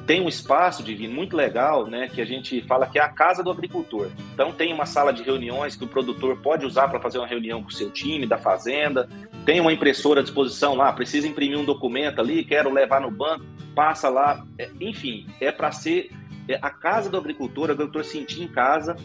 tem 0.07 0.22
um 0.22 0.29
espaço 0.29 0.83
divino 0.83 1.14
muito 1.14 1.37
legal, 1.37 1.87
né, 1.87 2.09
que 2.09 2.22
a 2.22 2.24
gente 2.24 2.62
fala 2.62 2.87
que 2.87 2.98
é 2.98 3.03
a 3.03 3.11
casa 3.11 3.42
do 3.42 3.51
agricultor. 3.51 4.09
Então 4.33 4.53
tem 4.53 4.72
uma 4.72 4.87
sala 4.87 5.12
de 5.12 5.22
reuniões 5.22 5.77
que 5.77 5.85
o 5.85 5.87
produtor 5.87 6.38
pode 6.38 6.64
usar 6.64 6.88
para 6.88 6.98
fazer 6.98 7.18
uma 7.18 7.27
reunião 7.27 7.62
com 7.62 7.68
o 7.68 7.72
seu 7.72 7.90
time 7.90 8.27
da 8.27 8.38
fazenda. 8.38 9.07
Tem 9.44 9.61
uma 9.61 9.70
impressora 9.70 10.20
à 10.20 10.22
disposição 10.22 10.74
lá, 10.74 10.90
precisa 10.94 11.29
imprimir 11.29 11.59
um 11.59 11.64
documento 11.64 12.20
ali, 12.20 12.42
quero 12.42 12.72
levar 12.72 13.03
no 13.03 13.11
banco, 13.11 13.44
passa 13.74 14.09
lá. 14.09 14.42
É, 14.59 14.70
enfim, 14.81 15.27
é 15.40 15.53
para 15.53 15.70
ser 15.72 16.11
é 16.48 16.59
a 16.62 16.70
casa 16.70 17.11
do 17.11 17.18
agricultor, 17.18 17.68
o 17.68 17.72
agricultor 17.72 18.03
sentir 18.03 18.42
em 18.42 18.48
casa. 18.48 18.96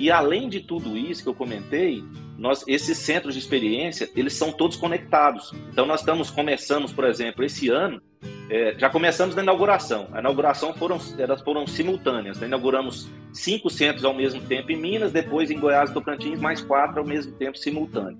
E 0.00 0.10
além 0.10 0.48
de 0.48 0.58
tudo 0.58 0.96
isso 0.96 1.22
que 1.22 1.28
eu 1.28 1.34
comentei, 1.34 2.02
nós, 2.40 2.64
esses 2.66 2.96
centros 2.96 3.34
de 3.34 3.40
experiência, 3.40 4.08
eles 4.16 4.32
são 4.32 4.50
todos 4.50 4.74
conectados. 4.74 5.52
Então 5.70 5.84
nós 5.84 6.00
estamos 6.00 6.30
começamos, 6.30 6.90
por 6.90 7.04
exemplo, 7.04 7.44
esse 7.44 7.68
ano 7.68 8.00
é, 8.48 8.74
já 8.78 8.88
começamos 8.88 9.34
na 9.34 9.42
inauguração. 9.42 10.08
A 10.10 10.20
inauguração 10.20 10.72
foram, 10.72 10.98
elas 11.18 11.42
foram 11.42 11.66
simultâneas. 11.66 12.38
Né? 12.38 12.46
Inauguramos 12.46 13.10
cinco 13.30 13.68
centros 13.68 14.06
ao 14.06 14.14
mesmo 14.14 14.40
tempo 14.40 14.72
em 14.72 14.76
Minas, 14.76 15.12
depois 15.12 15.50
em 15.50 15.60
Goiás 15.60 15.90
e 15.90 15.92
Tocantins, 15.92 16.40
mais 16.40 16.62
quatro 16.62 17.00
ao 17.00 17.06
mesmo 17.06 17.32
tempo 17.32 17.58
simultâneo. 17.58 18.18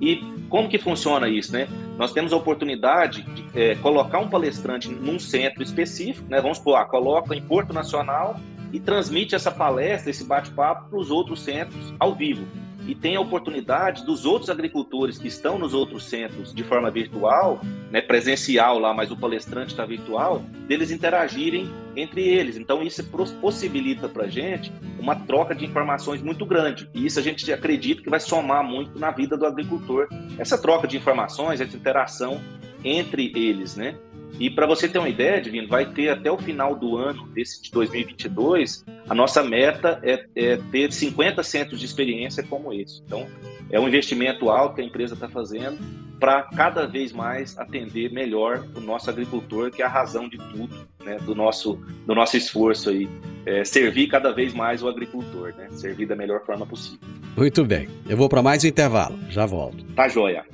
E 0.00 0.16
como 0.48 0.68
que 0.68 0.78
funciona 0.78 1.28
isso, 1.28 1.52
né? 1.52 1.68
Nós 1.96 2.12
temos 2.12 2.32
a 2.32 2.36
oportunidade 2.36 3.22
de 3.22 3.46
é, 3.54 3.76
colocar 3.76 4.18
um 4.18 4.28
palestrante 4.28 4.88
num 4.88 5.18
centro 5.18 5.62
específico, 5.62 6.26
né? 6.28 6.40
Vamos 6.40 6.58
supor, 6.58 6.76
ah, 6.76 6.84
coloca 6.86 7.36
em 7.36 7.42
Porto 7.42 7.72
Nacional 7.72 8.40
e 8.72 8.80
transmite 8.80 9.34
essa 9.34 9.50
palestra, 9.50 10.10
esse 10.10 10.24
bate-papo 10.24 10.88
para 10.88 10.98
os 10.98 11.10
outros 11.10 11.42
centros 11.42 11.94
ao 12.00 12.14
vivo 12.14 12.46
e 12.86 12.94
tem 12.94 13.16
a 13.16 13.20
oportunidade 13.20 14.04
dos 14.04 14.24
outros 14.24 14.50
agricultores 14.50 15.18
que 15.18 15.28
estão 15.28 15.58
nos 15.58 15.74
outros 15.74 16.04
centros 16.04 16.54
de 16.54 16.62
forma 16.62 16.90
virtual, 16.90 17.60
né, 17.90 18.00
presencial 18.00 18.78
lá, 18.78 18.94
mas 18.94 19.10
o 19.10 19.16
palestrante 19.16 19.72
está 19.72 19.84
virtual, 19.84 20.42
deles 20.66 20.90
interagirem 20.90 21.70
entre 21.96 22.22
eles. 22.22 22.56
Então 22.56 22.82
isso 22.82 23.04
possibilita 23.40 24.08
para 24.08 24.24
a 24.24 24.28
gente 24.28 24.72
uma 24.98 25.14
troca 25.14 25.54
de 25.54 25.64
informações 25.64 26.22
muito 26.22 26.46
grande. 26.46 26.88
E 26.94 27.06
isso 27.06 27.18
a 27.18 27.22
gente 27.22 27.50
acredita 27.52 28.02
que 28.02 28.10
vai 28.10 28.20
somar 28.20 28.64
muito 28.64 28.98
na 28.98 29.10
vida 29.10 29.36
do 29.36 29.46
agricultor. 29.46 30.08
Essa 30.38 30.56
troca 30.56 30.86
de 30.86 30.96
informações, 30.96 31.60
essa 31.60 31.76
interação 31.76 32.40
entre 32.84 33.32
eles, 33.34 33.76
né? 33.76 33.96
E 34.38 34.48
para 34.48 34.66
você 34.66 34.88
ter 34.88 34.98
uma 34.98 35.08
ideia, 35.08 35.40
Divino, 35.40 35.68
vai 35.68 35.86
ter 35.86 36.08
até 36.08 36.30
o 36.30 36.38
final 36.38 36.74
do 36.74 36.96
ano 36.96 37.26
desse 37.28 37.62
de 37.62 37.70
2022, 37.70 38.84
a 39.08 39.14
nossa 39.14 39.42
meta 39.42 40.00
é, 40.02 40.24
é 40.34 40.56
ter 40.70 40.92
50 40.92 41.42
centros 41.42 41.80
de 41.80 41.86
experiência 41.86 42.42
como 42.42 42.72
esse. 42.72 43.02
Então, 43.04 43.26
é 43.70 43.78
um 43.78 43.86
investimento 43.86 44.50
alto 44.50 44.76
que 44.76 44.80
a 44.80 44.84
empresa 44.84 45.14
está 45.14 45.28
fazendo 45.28 45.78
para 46.20 46.42
cada 46.42 46.86
vez 46.86 47.12
mais 47.12 47.58
atender 47.58 48.12
melhor 48.12 48.66
o 48.76 48.80
nosso 48.80 49.08
agricultor, 49.08 49.70
que 49.70 49.82
é 49.82 49.86
a 49.86 49.88
razão 49.88 50.28
de 50.28 50.36
tudo, 50.36 50.86
né, 51.02 51.16
do 51.24 51.34
nosso 51.34 51.80
do 52.06 52.14
nosso 52.14 52.36
esforço 52.36 52.90
aí, 52.90 53.08
é, 53.46 53.64
servir 53.64 54.08
cada 54.08 54.30
vez 54.30 54.52
mais 54.52 54.82
o 54.82 54.88
agricultor, 54.88 55.54
né, 55.56 55.68
servir 55.70 56.06
da 56.06 56.14
melhor 56.14 56.44
forma 56.44 56.66
possível. 56.66 57.00
Muito 57.36 57.64
bem, 57.64 57.88
eu 58.06 58.16
vou 58.16 58.28
para 58.28 58.42
mais 58.42 58.62
um 58.62 58.66
intervalo, 58.66 59.18
já 59.30 59.46
volto. 59.46 59.82
Tá 59.94 60.08
joia. 60.08 60.44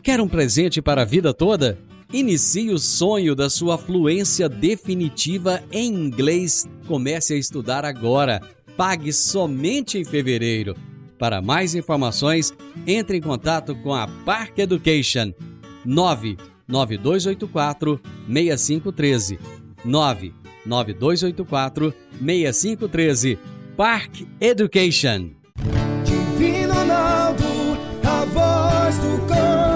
Quer 0.00 0.20
um 0.20 0.28
presente 0.28 0.80
para 0.80 1.02
a 1.02 1.04
vida 1.04 1.34
toda? 1.34 1.76
Inicie 2.12 2.70
o 2.70 2.78
sonho 2.78 3.34
da 3.34 3.50
sua 3.50 3.76
fluência 3.76 4.48
definitiva 4.48 5.60
em 5.72 5.92
inglês. 5.92 6.64
Comece 6.86 7.34
a 7.34 7.36
estudar 7.36 7.84
agora. 7.84 8.40
Pague 8.76 9.12
somente 9.12 9.98
em 9.98 10.04
fevereiro. 10.04 10.76
Para 11.18 11.42
mais 11.42 11.74
informações, 11.74 12.54
entre 12.86 13.16
em 13.16 13.20
contato 13.20 13.74
com 13.76 13.92
a 13.92 14.06
Park 14.24 14.56
Education 14.58 15.32
99284 15.84 18.00
6513 18.28 19.40
99284 19.84 21.92
6513 22.20 23.36
Park 23.76 24.20
Education 24.40 25.30
Divino 26.04 26.74
Ronaldo, 26.74 27.42
a 28.04 28.24
voz 28.26 28.96
do 28.98 29.26
campo 29.26 29.75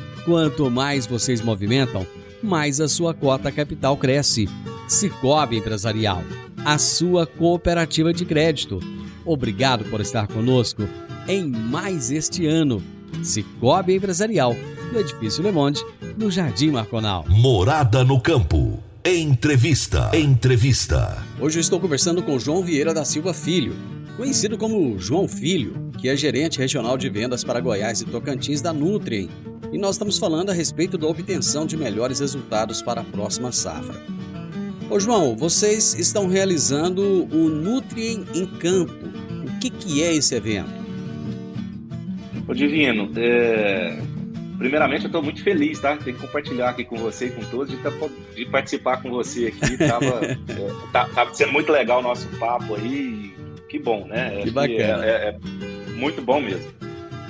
Quanto 0.25 0.69
mais 0.69 1.07
vocês 1.07 1.41
movimentam, 1.41 2.05
mais 2.43 2.79
a 2.79 2.87
sua 2.87 3.13
cota 3.13 3.51
capital 3.51 3.97
cresce. 3.97 4.47
Cicobi 4.87 5.57
Empresarial, 5.57 6.21
a 6.63 6.77
sua 6.77 7.25
cooperativa 7.25 8.13
de 8.13 8.25
crédito. 8.25 8.79
Obrigado 9.25 9.85
por 9.85 9.99
estar 9.99 10.27
conosco 10.27 10.83
em 11.27 11.47
mais 11.47 12.11
este 12.11 12.45
ano. 12.45 12.83
Cicobi 13.23 13.95
Empresarial, 13.95 14.55
no 14.91 14.99
Edifício 14.99 15.41
Le 15.41 15.51
Monde, 15.51 15.83
no 16.17 16.29
Jardim 16.29 16.71
Marconal. 16.71 17.25
Morada 17.27 18.03
no 18.03 18.21
Campo. 18.21 18.79
Entrevista. 19.03 20.11
Entrevista. 20.13 21.17
Hoje 21.39 21.57
eu 21.57 21.61
estou 21.61 21.79
conversando 21.79 22.21
com 22.21 22.37
João 22.37 22.61
Vieira 22.61 22.93
da 22.93 23.03
Silva 23.03 23.33
Filho, 23.33 23.73
conhecido 24.17 24.55
como 24.55 24.99
João 24.99 25.27
Filho, 25.27 25.89
que 25.97 26.07
é 26.07 26.15
gerente 26.15 26.59
regional 26.59 26.95
de 26.95 27.09
vendas 27.09 27.43
para 27.43 27.59
Goiás 27.59 28.01
e 28.01 28.05
Tocantins 28.05 28.61
da 28.61 28.71
Nutrien 28.71 29.29
e 29.71 29.77
nós 29.77 29.95
estamos 29.95 30.17
falando 30.17 30.49
a 30.49 30.53
respeito 30.53 30.97
da 30.97 31.07
obtenção 31.07 31.65
de 31.65 31.77
melhores 31.77 32.19
resultados 32.19 32.81
para 32.81 33.01
a 33.01 33.03
próxima 33.03 33.51
safra. 33.51 33.95
Ô 34.89 34.99
João, 34.99 35.37
vocês 35.37 35.93
estão 35.93 36.27
realizando 36.27 37.01
o 37.33 37.49
Nutrien 37.49 38.25
em 38.35 38.45
Campo. 38.45 38.93
O 39.47 39.59
que, 39.59 39.69
que 39.69 40.03
é 40.03 40.13
esse 40.13 40.35
evento? 40.35 40.69
Ô 42.45 42.53
Divino, 42.53 43.09
é... 43.15 43.97
primeiramente 44.57 45.03
eu 45.03 45.07
estou 45.07 45.23
muito 45.23 45.41
feliz, 45.41 45.79
tá? 45.79 45.95
Tem 45.95 46.13
que 46.13 46.19
compartilhar 46.19 46.71
aqui 46.71 46.83
com 46.83 46.97
você 46.97 47.27
e 47.27 47.31
com 47.31 47.41
todos, 47.45 47.69
de, 47.69 47.77
tá, 47.77 47.89
de 48.35 48.45
participar 48.47 49.01
com 49.01 49.09
você 49.09 49.47
aqui. 49.47 49.77
Tava, 49.87 50.25
é, 50.25 50.37
tá, 50.91 51.07
tava 51.15 51.33
sendo 51.33 51.53
muito 51.53 51.71
legal 51.71 51.99
o 51.99 52.03
nosso 52.03 52.27
papo 52.37 52.75
aí. 52.75 53.33
Que 53.69 53.79
bom, 53.79 54.05
né? 54.05 54.31
Que 54.31 54.41
Acho 54.43 54.51
bacana. 54.51 54.73
Que 54.73 54.81
é, 54.81 54.85
é, 54.85 55.39
é 55.89 55.91
muito 55.93 56.21
bom 56.21 56.41
mesmo. 56.41 56.69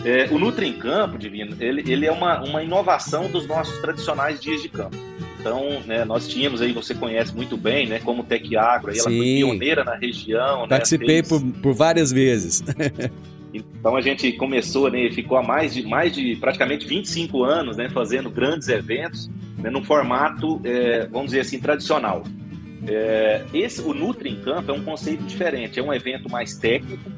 É, 0.03 0.27
o 0.31 0.39
Nutri 0.39 0.67
em 0.67 0.73
Campo, 0.73 1.17
Divino, 1.17 1.55
ele, 1.59 1.83
ele 1.91 2.05
é 2.05 2.11
uma, 2.11 2.41
uma 2.41 2.63
inovação 2.63 3.29
dos 3.29 3.47
nossos 3.47 3.79
tradicionais 3.81 4.39
dias 4.39 4.61
de 4.61 4.69
campo. 4.69 4.97
Então, 5.39 5.81
né, 5.85 6.05
nós 6.05 6.27
tínhamos 6.27 6.61
aí, 6.61 6.71
você 6.71 6.93
conhece 6.93 7.35
muito 7.35 7.57
bem, 7.57 7.87
né, 7.87 7.99
como 7.99 8.23
Tec 8.23 8.55
Agro, 8.55 8.91
aí 8.91 8.97
ela 8.97 9.09
foi 9.09 9.19
pioneira 9.19 9.83
na 9.83 9.95
região. 9.95 10.61
Né, 10.61 10.67
Participei 10.69 11.21
né, 11.21 11.23
fez... 11.23 11.27
por, 11.27 11.61
por 11.61 11.73
várias 11.73 12.11
vezes. 12.11 12.63
Então 13.53 13.97
a 13.97 14.01
gente 14.01 14.31
começou, 14.33 14.89
né, 14.89 15.09
ficou 15.11 15.37
há 15.37 15.43
mais 15.43 15.73
de, 15.73 15.83
mais 15.83 16.13
de 16.13 16.37
praticamente 16.37 16.87
25 16.87 17.43
anos 17.43 17.75
né, 17.75 17.89
fazendo 17.89 18.29
grandes 18.29 18.69
eventos 18.69 19.29
né, 19.57 19.69
num 19.69 19.83
formato, 19.83 20.61
é, 20.63 21.05
vamos 21.07 21.27
dizer 21.27 21.41
assim, 21.41 21.59
tradicional. 21.59 22.23
É, 22.87 23.41
esse, 23.53 23.81
o 23.81 23.93
Nutri 23.93 24.29
em 24.29 24.41
Campo 24.41 24.71
é 24.71 24.73
um 24.73 24.83
conceito 24.83 25.23
diferente, 25.23 25.79
é 25.79 25.83
um 25.83 25.93
evento 25.93 26.31
mais 26.31 26.57
técnico. 26.57 27.11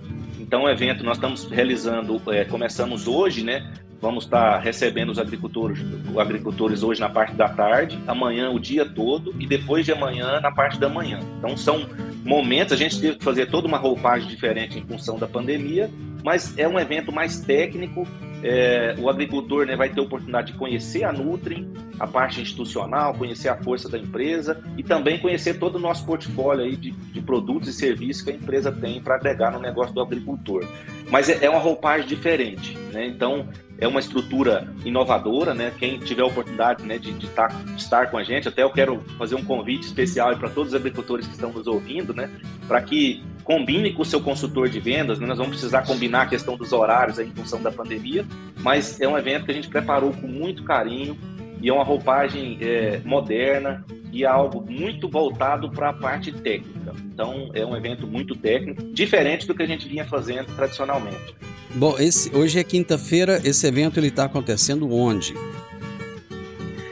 Então, 0.53 0.65
o 0.65 0.69
evento 0.69 1.03
nós 1.03 1.17
estamos 1.17 1.45
realizando, 1.45 2.21
é, 2.27 2.45
começamos 2.45 3.07
hoje, 3.07 3.43
né? 3.43 3.73
Vamos 3.99 4.25
estar 4.25 4.59
recebendo 4.59 5.09
os 5.09 5.17
agricultores, 5.17 5.79
os 5.81 6.15
agricultores 6.15 6.83
hoje 6.83 7.01
na 7.01 7.09
parte 7.09 7.33
da 7.33 7.49
tarde, 7.49 7.97
amanhã 8.05 8.51
o 8.51 8.59
dia 8.59 8.85
todo 8.85 9.33
e 9.39 9.47
depois 9.47 9.83
de 9.83 9.91
amanhã 9.91 10.39
na 10.39 10.51
parte 10.51 10.79
da 10.79 10.87
manhã. 10.87 11.19
Então, 11.39 11.57
são 11.57 11.89
momentos, 12.23 12.71
a 12.71 12.75
gente 12.75 13.01
teve 13.01 13.17
que 13.17 13.23
fazer 13.23 13.47
toda 13.47 13.67
uma 13.67 13.79
roupagem 13.79 14.29
diferente 14.29 14.77
em 14.77 14.85
função 14.85 15.17
da 15.17 15.27
pandemia, 15.27 15.89
mas 16.23 16.57
é 16.57 16.67
um 16.67 16.79
evento 16.79 17.11
mais 17.11 17.39
técnico. 17.39 18.07
É, 18.41 18.95
o 18.99 19.09
agricultor 19.09 19.65
né, 19.65 19.75
vai 19.75 19.89
ter 19.89 20.01
a 20.01 20.03
oportunidade 20.03 20.51
de 20.51 20.57
conhecer 20.57 21.05
a 21.05 21.13
Nutri, 21.13 21.65
a 21.97 22.05
parte 22.05 22.41
institucional, 22.41 23.13
conhecer 23.13 23.47
a 23.47 23.55
força 23.55 23.87
da 23.87 23.97
empresa 23.97 24.61
e 24.77 24.83
também 24.83 25.17
conhecer 25.17 25.59
todo 25.59 25.75
o 25.75 25.79
nosso 25.79 26.05
portfólio 26.05 26.65
aí 26.65 26.75
de, 26.75 26.91
de 26.91 27.21
produtos 27.21 27.69
e 27.69 27.73
serviços 27.73 28.21
que 28.21 28.31
a 28.31 28.33
empresa 28.33 28.71
tem 28.71 29.01
para 29.01 29.15
agregar 29.15 29.51
no 29.51 29.59
negócio 29.59 29.93
do 29.93 30.01
agricultor. 30.01 30.65
Mas 31.09 31.29
é, 31.29 31.45
é 31.45 31.49
uma 31.49 31.59
roupagem 31.59 32.07
diferente, 32.07 32.77
né? 32.91 33.05
Então 33.05 33.47
é 33.77 33.87
uma 33.87 33.99
estrutura 33.99 34.67
inovadora, 34.83 35.53
né? 35.53 35.71
Quem 35.77 35.99
tiver 35.99 36.23
a 36.23 36.25
oportunidade 36.25 36.83
né, 36.83 36.97
de, 36.97 37.13
de, 37.13 37.27
tá, 37.27 37.47
de 37.47 37.81
estar 37.81 38.09
com 38.09 38.17
a 38.17 38.23
gente, 38.23 38.47
até 38.47 38.63
eu 38.63 38.71
quero 38.71 38.99
fazer 39.17 39.35
um 39.35 39.43
convite 39.43 39.85
especial 39.85 40.35
para 40.37 40.49
todos 40.49 40.73
os 40.73 40.75
agricultores 40.75 41.27
que 41.27 41.33
estão 41.33 41.51
nos 41.51 41.67
ouvindo, 41.67 42.13
né? 42.13 42.29
Para 42.67 42.81
que 42.81 43.23
combine 43.43 43.91
com 43.93 44.01
o 44.01 44.05
seu 44.05 44.21
consultor 44.21 44.69
de 44.69 44.79
vendas, 44.79 45.19
né? 45.19 45.27
nós 45.27 45.37
vamos 45.37 45.53
precisar 45.53 45.83
combinar 45.83 46.23
a 46.23 46.25
questão 46.25 46.55
dos 46.55 46.71
horários 46.71 47.19
aí, 47.19 47.27
em 47.27 47.31
função 47.31 47.61
da 47.61 47.71
pandemia, 47.71 48.25
mas 48.59 48.99
é 49.01 49.07
um 49.07 49.17
evento 49.17 49.45
que 49.45 49.51
a 49.51 49.53
gente 49.53 49.69
preparou 49.69 50.11
com 50.11 50.27
muito 50.27 50.63
carinho 50.63 51.17
e 51.61 51.69
é 51.69 51.73
uma 51.73 51.83
roupagem 51.83 52.57
é, 52.61 53.01
moderna 53.05 53.85
e 54.11 54.23
é 54.23 54.27
algo 54.27 54.63
muito 54.69 55.09
voltado 55.09 55.69
para 55.71 55.89
a 55.89 55.93
parte 55.93 56.31
técnica. 56.31 56.93
Então 57.13 57.49
é 57.53 57.65
um 57.65 57.75
evento 57.75 58.05
muito 58.05 58.35
técnico, 58.35 58.83
diferente 58.93 59.47
do 59.47 59.55
que 59.55 59.63
a 59.63 59.67
gente 59.67 59.87
vinha 59.87 60.05
fazendo 60.05 60.55
tradicionalmente. 60.55 61.35
Bom, 61.75 61.97
esse, 61.97 62.33
hoje 62.35 62.59
é 62.59 62.63
quinta-feira, 62.63 63.41
esse 63.43 63.65
evento 63.65 63.99
ele 63.99 64.07
está 64.07 64.25
acontecendo 64.25 64.93
onde? 64.93 65.33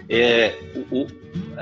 É, 0.09 0.55
o, 0.75 1.01
o, 1.01 1.07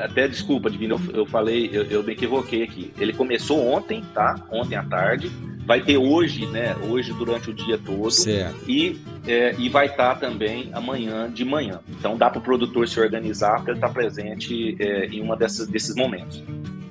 até 0.06 0.28
desculpa, 0.28 0.70
Divino, 0.70 1.00
eu, 1.10 1.22
eu 1.22 1.26
falei, 1.26 1.70
eu, 1.72 1.84
eu, 1.84 2.04
me 2.04 2.14
equivoquei 2.14 2.64
aqui. 2.64 2.92
Ele 3.00 3.14
começou 3.14 3.68
ontem, 3.68 4.04
tá? 4.14 4.36
Ontem 4.52 4.76
à 4.76 4.84
tarde. 4.84 5.32
Vai 5.66 5.82
ter 5.82 5.98
hoje, 5.98 6.48
né? 6.48 6.76
Hoje 6.90 7.14
durante 7.14 7.52
o 7.52 7.54
dia 7.54 7.78
todo. 7.78 8.10
Certo. 8.10 8.60
E, 8.68 9.00
é, 9.28 9.54
e 9.58 9.70
vai 9.70 9.86
estar 9.86 10.16
tá 10.16 10.28
também 10.28 10.70
amanhã 10.74 11.32
de 11.32 11.46
manhã. 11.46 11.80
Então 11.90 12.18
dá 12.18 12.30
para 12.30 12.40
o 12.40 12.42
produtor 12.42 12.88
se 12.88 13.00
organizar 13.00 13.62
para 13.62 13.72
ele 13.72 13.78
estar 13.78 13.88
tá 13.88 13.94
presente 13.94 14.76
é, 14.80 15.06
em 15.06 15.22
uma 15.22 15.36
dessas, 15.36 15.68
desses 15.68 15.96
momentos 15.96 16.44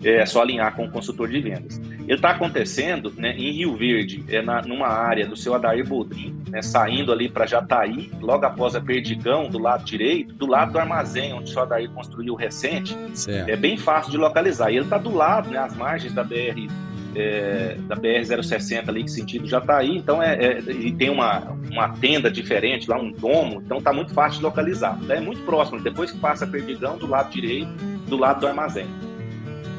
é 0.02 0.24
só 0.26 0.42
alinhar 0.42 0.74
com 0.74 0.84
o 0.84 0.90
consultor 0.90 1.28
de 1.28 1.40
vendas. 1.40 1.80
Ele 2.00 2.14
está 2.14 2.30
acontecendo 2.30 3.12
né, 3.16 3.32
em 3.36 3.52
Rio 3.52 3.76
Verde, 3.76 4.24
é 4.28 4.40
na, 4.40 4.62
numa 4.62 4.88
área 4.88 5.26
do 5.26 5.36
seu 5.36 5.54
Adair 5.54 5.86
Boldrin, 5.86 6.36
né, 6.48 6.62
saindo 6.62 7.12
ali 7.12 7.28
para 7.28 7.46
Jataí, 7.46 8.10
logo 8.20 8.46
após 8.46 8.74
a 8.74 8.80
Perdigão, 8.80 9.48
do 9.48 9.58
lado 9.58 9.84
direito, 9.84 10.34
do 10.34 10.46
lado 10.46 10.72
do 10.72 10.78
armazém 10.78 11.32
onde 11.32 11.50
o 11.50 11.52
seu 11.52 11.62
Adair 11.62 11.90
construiu 11.90 12.34
recente. 12.34 12.96
Certo. 13.12 13.48
É 13.48 13.56
bem 13.56 13.76
fácil 13.76 14.10
de 14.10 14.16
localizar. 14.16 14.70
E 14.70 14.76
ele 14.76 14.84
está 14.84 14.98
do 14.98 15.14
lado, 15.14 15.50
né, 15.50 15.58
às 15.58 15.76
margens 15.76 16.14
da 16.14 16.24
BR 16.24 16.68
é, 17.14 17.76
da 17.86 17.96
BR-060 17.96 18.88
ali, 18.88 19.04
que 19.04 19.10
sentido 19.10 19.46
Jataí, 19.46 19.96
então 19.96 20.22
é, 20.22 20.34
é, 20.34 20.58
e 20.70 20.92
tem 20.92 21.10
uma, 21.10 21.56
uma 21.70 21.88
tenda 21.90 22.30
diferente 22.30 22.88
lá, 22.88 22.98
um 22.98 23.10
domo, 23.10 23.60
então 23.64 23.80
tá 23.80 23.92
muito 23.92 24.12
fácil 24.12 24.38
de 24.38 24.44
localizar. 24.44 24.98
É 25.08 25.20
muito 25.20 25.42
próximo, 25.42 25.80
depois 25.80 26.10
que 26.10 26.18
passa 26.18 26.44
a 26.44 26.48
Perdigão, 26.48 26.96
do 26.96 27.06
lado 27.06 27.30
direito, 27.30 27.70
do 28.06 28.16
lado 28.16 28.40
do 28.40 28.46
armazém. 28.46 28.86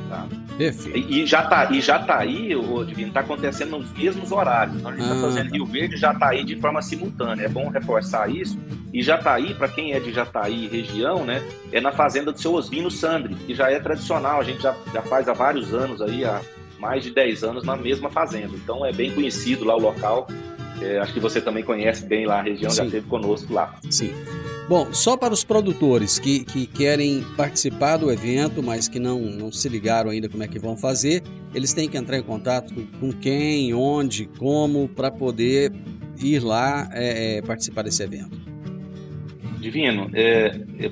Tá? 0.09 0.27
E, 0.59 1.21
e, 1.21 1.25
já 1.27 1.43
tá, 1.43 1.71
e 1.71 1.79
já 1.79 1.99
tá 1.99 2.17
aí, 2.17 2.55
o 2.55 2.83
Divino, 2.83 3.11
tá 3.11 3.19
acontecendo 3.19 3.77
nos 3.77 3.93
mesmos 3.93 4.31
horários. 4.31 4.77
Então 4.77 4.91
a 4.91 4.95
gente 4.95 5.07
tá 5.07 5.11
ah, 5.11 5.15
tá 5.15 5.21
fazendo 5.21 5.51
Rio 5.51 5.65
Verde 5.65 5.97
já 5.97 6.13
tá 6.13 6.29
aí 6.29 6.43
de 6.43 6.55
forma 6.55 6.81
simultânea. 6.81 7.45
É 7.45 7.47
bom 7.47 7.69
reforçar 7.69 8.29
isso. 8.29 8.57
E 8.91 9.03
Jataí, 9.03 9.53
para 9.53 9.67
quem 9.67 9.93
é 9.93 9.99
de 9.99 10.11
Jataí 10.11 10.67
região, 10.67 11.23
né, 11.23 11.43
é 11.71 11.79
na 11.79 11.91
fazenda 11.91 12.31
do 12.31 12.41
seu 12.41 12.53
Osvino 12.53 12.89
Sandri, 12.89 13.35
que 13.35 13.53
já 13.53 13.69
é 13.69 13.79
tradicional, 13.79 14.39
a 14.39 14.43
gente 14.43 14.63
já, 14.63 14.75
já 14.91 15.03
faz 15.03 15.29
há 15.29 15.33
vários 15.33 15.73
anos 15.73 16.01
aí, 16.01 16.25
há 16.25 16.41
mais 16.79 17.03
de 17.03 17.11
10 17.11 17.43
anos 17.43 17.63
na 17.63 17.75
mesma 17.75 18.09
fazenda. 18.09 18.55
Então 18.55 18.83
é 18.83 18.91
bem 18.91 19.11
conhecido 19.13 19.63
lá 19.63 19.75
o 19.75 19.79
local. 19.79 20.27
É, 20.81 20.97
acho 20.97 21.13
que 21.13 21.19
você 21.19 21.39
também 21.39 21.63
conhece 21.63 22.05
bem 22.05 22.25
lá 22.25 22.39
a 22.39 22.41
região, 22.41 22.71
Sim. 22.71 22.77
já 22.77 22.85
esteve 22.85 23.07
conosco 23.07 23.53
lá. 23.53 23.75
Sim. 23.91 24.13
Bom, 24.69 24.93
só 24.93 25.17
para 25.17 25.33
os 25.33 25.43
produtores 25.43 26.19
que, 26.19 26.45
que 26.45 26.67
querem 26.67 27.23
participar 27.35 27.97
do 27.97 28.11
evento, 28.11 28.61
mas 28.61 28.87
que 28.87 28.99
não, 28.99 29.19
não 29.19 29.51
se 29.51 29.67
ligaram 29.67 30.11
ainda 30.11 30.29
como 30.29 30.43
é 30.43 30.47
que 30.47 30.59
vão 30.59 30.77
fazer, 30.77 31.23
eles 31.55 31.73
têm 31.73 31.89
que 31.89 31.97
entrar 31.97 32.19
em 32.19 32.21
contato 32.21 32.71
com 32.99 33.11
quem, 33.11 33.73
onde, 33.73 34.27
como, 34.37 34.87
para 34.87 35.09
poder 35.09 35.71
ir 36.21 36.43
lá 36.43 36.87
é, 36.93 37.37
é, 37.37 37.41
participar 37.41 37.81
desse 37.81 38.03
evento. 38.03 38.39
Divino, 39.59 40.07
é, 40.13 40.61
é 40.77 40.91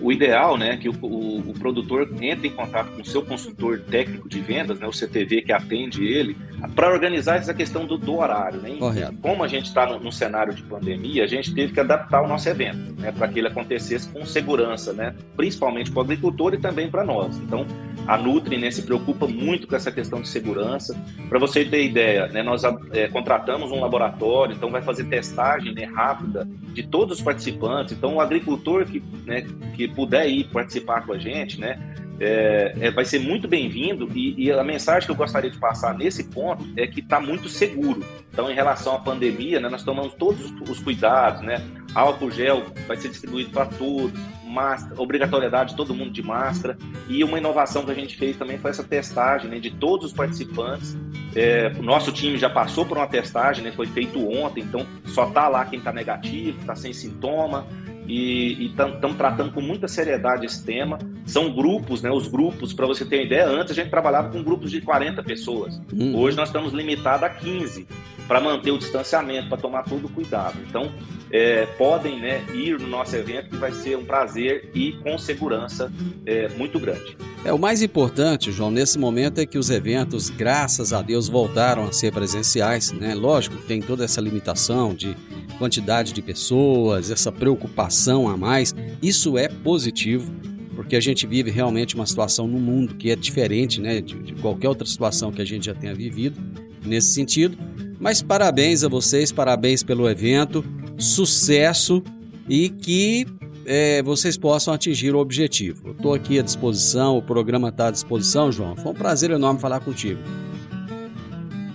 o 0.00 0.10
ideal 0.10 0.58
né, 0.58 0.76
que 0.76 0.88
o, 0.88 0.94
o, 1.00 1.50
o, 1.50 1.54
produtor 1.54 2.12
entre 2.20 2.48
em 2.48 2.50
contato 2.50 2.90
com 2.90 3.02
o 3.02 3.04
seu 3.04 3.22
consultor 3.22 3.82
técnico 3.82 4.28
de 4.28 4.40
vendas, 4.40 4.80
né, 4.80 4.86
o 4.88 4.92
CTV 4.92 5.42
que 5.42 5.52
atende 5.52 6.04
ele, 6.04 6.36
para 6.68 6.92
organizar 6.92 7.36
essa 7.36 7.52
questão 7.52 7.86
do, 7.86 7.98
do 7.98 8.16
horário. 8.16 8.60
Né? 8.60 8.76
Correto. 8.78 9.14
Como 9.20 9.42
a 9.42 9.48
gente 9.48 9.66
está 9.66 9.86
no, 9.86 9.98
no, 9.98 10.12
cenário 10.12 10.54
de 10.54 10.62
pandemia, 10.62 11.24
a 11.24 11.26
gente 11.26 11.54
teve 11.54 11.72
que 11.72 11.80
adaptar 11.80 12.22
o 12.22 12.28
nosso 12.28 12.48
evento 12.48 13.00
né, 13.00 13.12
para 13.12 13.28
que 13.28 13.38
ele 13.38 13.48
acontecesse 13.48 14.08
com 14.08 14.24
segurança, 14.24 14.92
né, 14.92 15.14
principalmente 15.36 15.90
para 15.90 16.00
o 16.00 16.02
agricultor 16.02 16.54
e 16.54 16.58
também 16.58 16.90
para 16.90 17.04
nós. 17.04 17.36
Então, 17.38 17.66
a 18.06 18.16
Nutri 18.16 18.58
né, 18.58 18.70
se 18.70 18.82
preocupa 18.82 19.26
muito 19.26 19.66
com 19.66 19.76
essa 19.76 19.90
questão 19.90 20.20
de 20.20 20.28
segurança. 20.28 20.96
Para 21.28 21.38
você 21.38 21.64
ter 21.64 21.84
ideia, 21.84 22.26
né, 22.28 22.42
nós 22.42 22.62
é, 22.92 23.08
contratamos 23.08 23.70
um 23.70 23.80
laboratório, 23.80 24.54
então 24.54 24.70
vai 24.70 24.82
fazer 24.82 25.04
testagem 25.04 25.74
né, 25.74 25.84
rápida 25.84 26.48
de 26.72 26.82
todos 26.82 27.18
os 27.18 27.24
participantes. 27.24 27.96
Então, 27.96 28.16
o 28.16 28.20
agricultor 28.20 28.84
que, 28.86 29.02
né, 29.26 29.46
que 29.74 29.88
puder 29.88 30.28
ir 30.28 30.44
participar 30.44 31.04
com 31.04 31.12
a 31.12 31.18
gente, 31.18 31.60
né, 31.60 31.78
é, 32.22 32.72
é, 32.80 32.90
vai 32.92 33.04
ser 33.04 33.18
muito 33.18 33.48
bem-vindo 33.48 34.08
e, 34.14 34.44
e, 34.44 34.52
a 34.52 34.62
mensagem 34.62 35.06
que 35.06 35.10
eu 35.10 35.16
gostaria 35.16 35.50
de 35.50 35.58
passar 35.58 35.92
nesse 35.92 36.22
ponto 36.22 36.64
é 36.76 36.86
que 36.86 37.00
está 37.00 37.20
muito 37.20 37.48
seguro. 37.48 38.04
Então, 38.32 38.48
em 38.48 38.54
relação 38.54 38.94
à 38.94 39.00
pandemia, 39.00 39.58
né, 39.58 39.68
nós 39.68 39.82
tomamos 39.82 40.14
todos 40.14 40.52
os 40.68 40.78
cuidados, 40.78 41.42
né? 41.42 41.60
Álcool 41.94 42.30
gel 42.30 42.66
vai 42.86 42.96
ser 42.96 43.08
distribuído 43.08 43.50
para 43.50 43.66
todos, 43.66 44.18
máscara, 44.46 45.02
obrigatoriedade 45.02 45.74
todo 45.74 45.92
mundo 45.92 46.12
de 46.12 46.22
máscara. 46.22 46.78
E 47.08 47.24
uma 47.24 47.38
inovação 47.38 47.84
que 47.84 47.90
a 47.90 47.94
gente 47.94 48.16
fez 48.16 48.36
também 48.36 48.56
foi 48.56 48.70
essa 48.70 48.84
testagem 48.84 49.50
né, 49.50 49.58
de 49.58 49.70
todos 49.72 50.06
os 50.06 50.12
participantes. 50.12 50.96
É, 51.34 51.72
o 51.76 51.82
nosso 51.82 52.12
time 52.12 52.38
já 52.38 52.48
passou 52.48 52.86
por 52.86 52.98
uma 52.98 53.06
testagem, 53.08 53.64
né, 53.64 53.72
foi 53.72 53.86
feito 53.88 54.20
ontem, 54.30 54.62
então 54.62 54.86
só 55.06 55.26
está 55.26 55.48
lá 55.48 55.64
quem 55.64 55.80
está 55.80 55.92
negativo, 55.92 56.60
está 56.60 56.76
sem 56.76 56.92
sintoma 56.92 57.66
e 58.12 58.66
estamos 58.66 59.16
tratando 59.16 59.52
com 59.52 59.60
muita 59.62 59.88
seriedade 59.88 60.44
esse 60.44 60.62
tema. 60.62 60.98
São 61.24 61.54
grupos, 61.54 62.02
né? 62.02 62.10
Os 62.10 62.28
grupos, 62.28 62.74
para 62.74 62.86
você 62.86 63.04
ter 63.06 63.16
uma 63.16 63.24
ideia, 63.24 63.48
antes 63.48 63.72
a 63.72 63.74
gente 63.74 63.88
trabalhava 63.88 64.28
com 64.28 64.42
grupos 64.42 64.70
de 64.70 64.82
40 64.82 65.22
pessoas. 65.22 65.80
Uhum. 65.92 66.14
Hoje 66.16 66.36
nós 66.36 66.50
estamos 66.50 66.72
limitados 66.72 67.24
a 67.24 67.30
15 67.30 67.86
para 68.28 68.40
manter 68.40 68.70
o 68.70 68.78
distanciamento, 68.78 69.48
para 69.48 69.58
tomar 69.58 69.82
todo 69.84 70.06
o 70.06 70.08
cuidado. 70.08 70.58
Então, 70.68 70.92
é, 71.30 71.66
podem 71.78 72.20
né, 72.20 72.44
ir 72.52 72.78
no 72.78 72.86
nosso 72.86 73.16
evento, 73.16 73.48
que 73.50 73.56
vai 73.56 73.72
ser 73.72 73.96
um 73.96 74.04
prazer 74.04 74.70
e 74.74 74.92
com 75.02 75.16
segurança 75.16 75.90
é, 76.26 76.48
muito 76.50 76.78
grande. 76.78 77.16
É, 77.44 77.52
o 77.52 77.58
mais 77.58 77.82
importante, 77.82 78.52
João, 78.52 78.70
nesse 78.70 78.98
momento 78.98 79.40
é 79.40 79.46
que 79.46 79.58
os 79.58 79.70
eventos, 79.70 80.30
graças 80.30 80.92
a 80.92 81.02
Deus, 81.02 81.28
voltaram 81.28 81.84
a 81.84 81.92
ser 81.92 82.12
presenciais. 82.12 82.92
Né? 82.92 83.14
Lógico 83.14 83.56
que 83.56 83.66
tem 83.66 83.80
toda 83.80 84.04
essa 84.04 84.20
limitação 84.20 84.94
de 84.94 85.16
quantidade 85.58 86.12
de 86.12 86.22
pessoas, 86.22 87.10
essa 87.10 87.32
preocupação 87.32 88.01
a 88.10 88.36
mais. 88.36 88.74
Isso 89.02 89.36
é 89.38 89.48
positivo, 89.48 90.32
porque 90.74 90.96
a 90.96 91.00
gente 91.00 91.26
vive 91.26 91.50
realmente 91.50 91.94
uma 91.94 92.06
situação 92.06 92.46
no 92.46 92.58
mundo 92.58 92.94
que 92.94 93.10
é 93.10 93.16
diferente 93.16 93.80
né, 93.80 94.00
de, 94.00 94.18
de 94.18 94.34
qualquer 94.34 94.68
outra 94.68 94.86
situação 94.86 95.30
que 95.30 95.42
a 95.42 95.44
gente 95.44 95.66
já 95.66 95.74
tenha 95.74 95.94
vivido 95.94 96.40
nesse 96.84 97.14
sentido. 97.14 97.56
Mas 98.00 98.20
parabéns 98.20 98.82
a 98.82 98.88
vocês, 98.88 99.30
parabéns 99.30 99.82
pelo 99.82 100.08
evento, 100.08 100.64
sucesso 100.98 102.02
e 102.48 102.68
que 102.68 103.26
é, 103.64 104.02
vocês 104.02 104.36
possam 104.36 104.74
atingir 104.74 105.14
o 105.14 105.18
objetivo. 105.18 105.90
Estou 105.92 106.14
aqui 106.14 106.38
à 106.38 106.42
disposição, 106.42 107.16
o 107.16 107.22
programa 107.22 107.68
está 107.68 107.88
à 107.88 107.90
disposição, 107.90 108.50
João. 108.50 108.76
Foi 108.76 108.92
um 108.92 108.94
prazer 108.94 109.30
enorme 109.30 109.60
falar 109.60 109.80
contigo. 109.80 110.20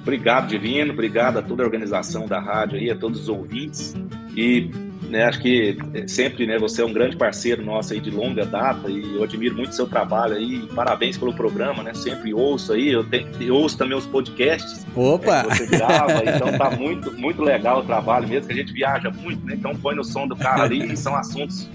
Obrigado, 0.01 0.47
Divino, 0.47 0.93
obrigado 0.93 1.37
a 1.37 1.41
toda 1.41 1.63
a 1.63 1.65
organização 1.65 2.27
da 2.27 2.39
rádio 2.39 2.77
aí, 2.77 2.89
a 2.89 2.95
todos 2.95 3.21
os 3.21 3.29
ouvintes. 3.29 3.93
E 4.35 4.69
né, 5.09 5.23
acho 5.23 5.39
que 5.41 5.77
sempre, 6.07 6.45
né, 6.45 6.57
você 6.57 6.81
é 6.81 6.85
um 6.85 6.93
grande 6.93 7.15
parceiro 7.15 7.63
nosso 7.63 7.93
aí 7.93 7.99
de 7.99 8.09
longa 8.09 8.45
data 8.45 8.89
e 8.89 9.15
eu 9.15 9.23
admiro 9.23 9.55
muito 9.55 9.71
o 9.71 9.73
seu 9.73 9.87
trabalho 9.87 10.35
aí. 10.35 10.67
Parabéns 10.75 11.17
pelo 11.17 11.33
programa, 11.33 11.81
né? 11.81 11.93
Sempre 11.93 12.33
ouço 12.33 12.73
aí, 12.73 12.89
eu, 12.89 13.03
tenho, 13.03 13.27
eu 13.39 13.55
ouço 13.55 13.77
também 13.77 13.97
os 13.97 14.05
podcasts. 14.05 14.85
Opa! 14.95 15.39
É, 15.39 15.43
você 15.43 15.65
grava, 15.67 16.23
então 16.25 16.57
tá 16.57 16.71
muito, 16.71 17.11
muito 17.13 17.41
legal 17.41 17.79
o 17.79 17.83
trabalho 17.83 18.27
mesmo, 18.27 18.47
que 18.47 18.53
a 18.53 18.57
gente 18.57 18.73
viaja 18.73 19.09
muito, 19.09 19.45
né? 19.45 19.55
Então 19.55 19.75
põe 19.75 19.95
no 19.95 20.03
som 20.03 20.27
do 20.27 20.35
carro 20.35 20.63
ali 20.63 20.91
e 20.91 20.97
são 20.97 21.15
assuntos 21.15 21.69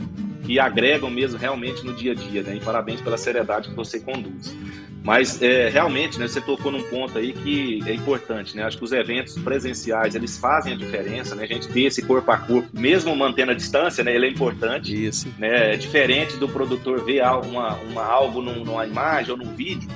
que 0.45 0.59
agregam 0.59 1.09
mesmo 1.09 1.39
realmente 1.39 1.85
no 1.85 1.93
dia 1.93 2.13
a 2.13 2.15
dia, 2.15 2.43
né? 2.43 2.57
E 2.57 2.61
parabéns 2.61 3.01
pela 3.01 3.17
seriedade 3.17 3.69
que 3.71 3.75
você 3.75 4.01
conduz. 4.01 4.55
Mas 5.05 5.43
é, 5.43 5.69
realmente, 5.69 6.19
né, 6.19 6.29
você 6.29 6.41
tocou 6.41 6.71
num 6.71 6.83
ponto 6.85 7.19
aí 7.19 7.33
que 7.33 7.81
é 7.87 7.93
importante, 7.93 8.57
né? 8.57 8.63
Acho 8.63 8.79
que 8.79 8.85
os 8.85 8.93
eventos 8.93 9.37
presenciais 9.37 10.15
eles 10.15 10.39
fazem 10.39 10.75
a 10.75 10.77
diferença, 10.77 11.35
né? 11.35 11.43
A 11.43 11.47
gente 11.47 11.69
ter 11.69 11.83
esse 11.83 12.03
corpo 12.03 12.31
a 12.31 12.39
corpo, 12.39 12.69
mesmo 12.73 13.15
mantendo 13.17 13.51
a 13.51 13.55
distância, 13.55 14.05
né? 14.05 14.15
Ele 14.15 14.27
é 14.27 14.31
importante. 14.31 15.07
Isso. 15.07 15.29
Né? 15.39 15.75
É 15.75 15.77
diferente 15.77 16.37
do 16.37 16.49
produtor 16.49 17.05
ver 17.05 17.23
uma, 17.23 17.75
uma, 17.75 18.05
algo 18.05 18.41
numa 18.41 18.87
imagem 18.87 19.33
ou 19.33 19.37
num 19.37 19.53
vídeo 19.55 19.89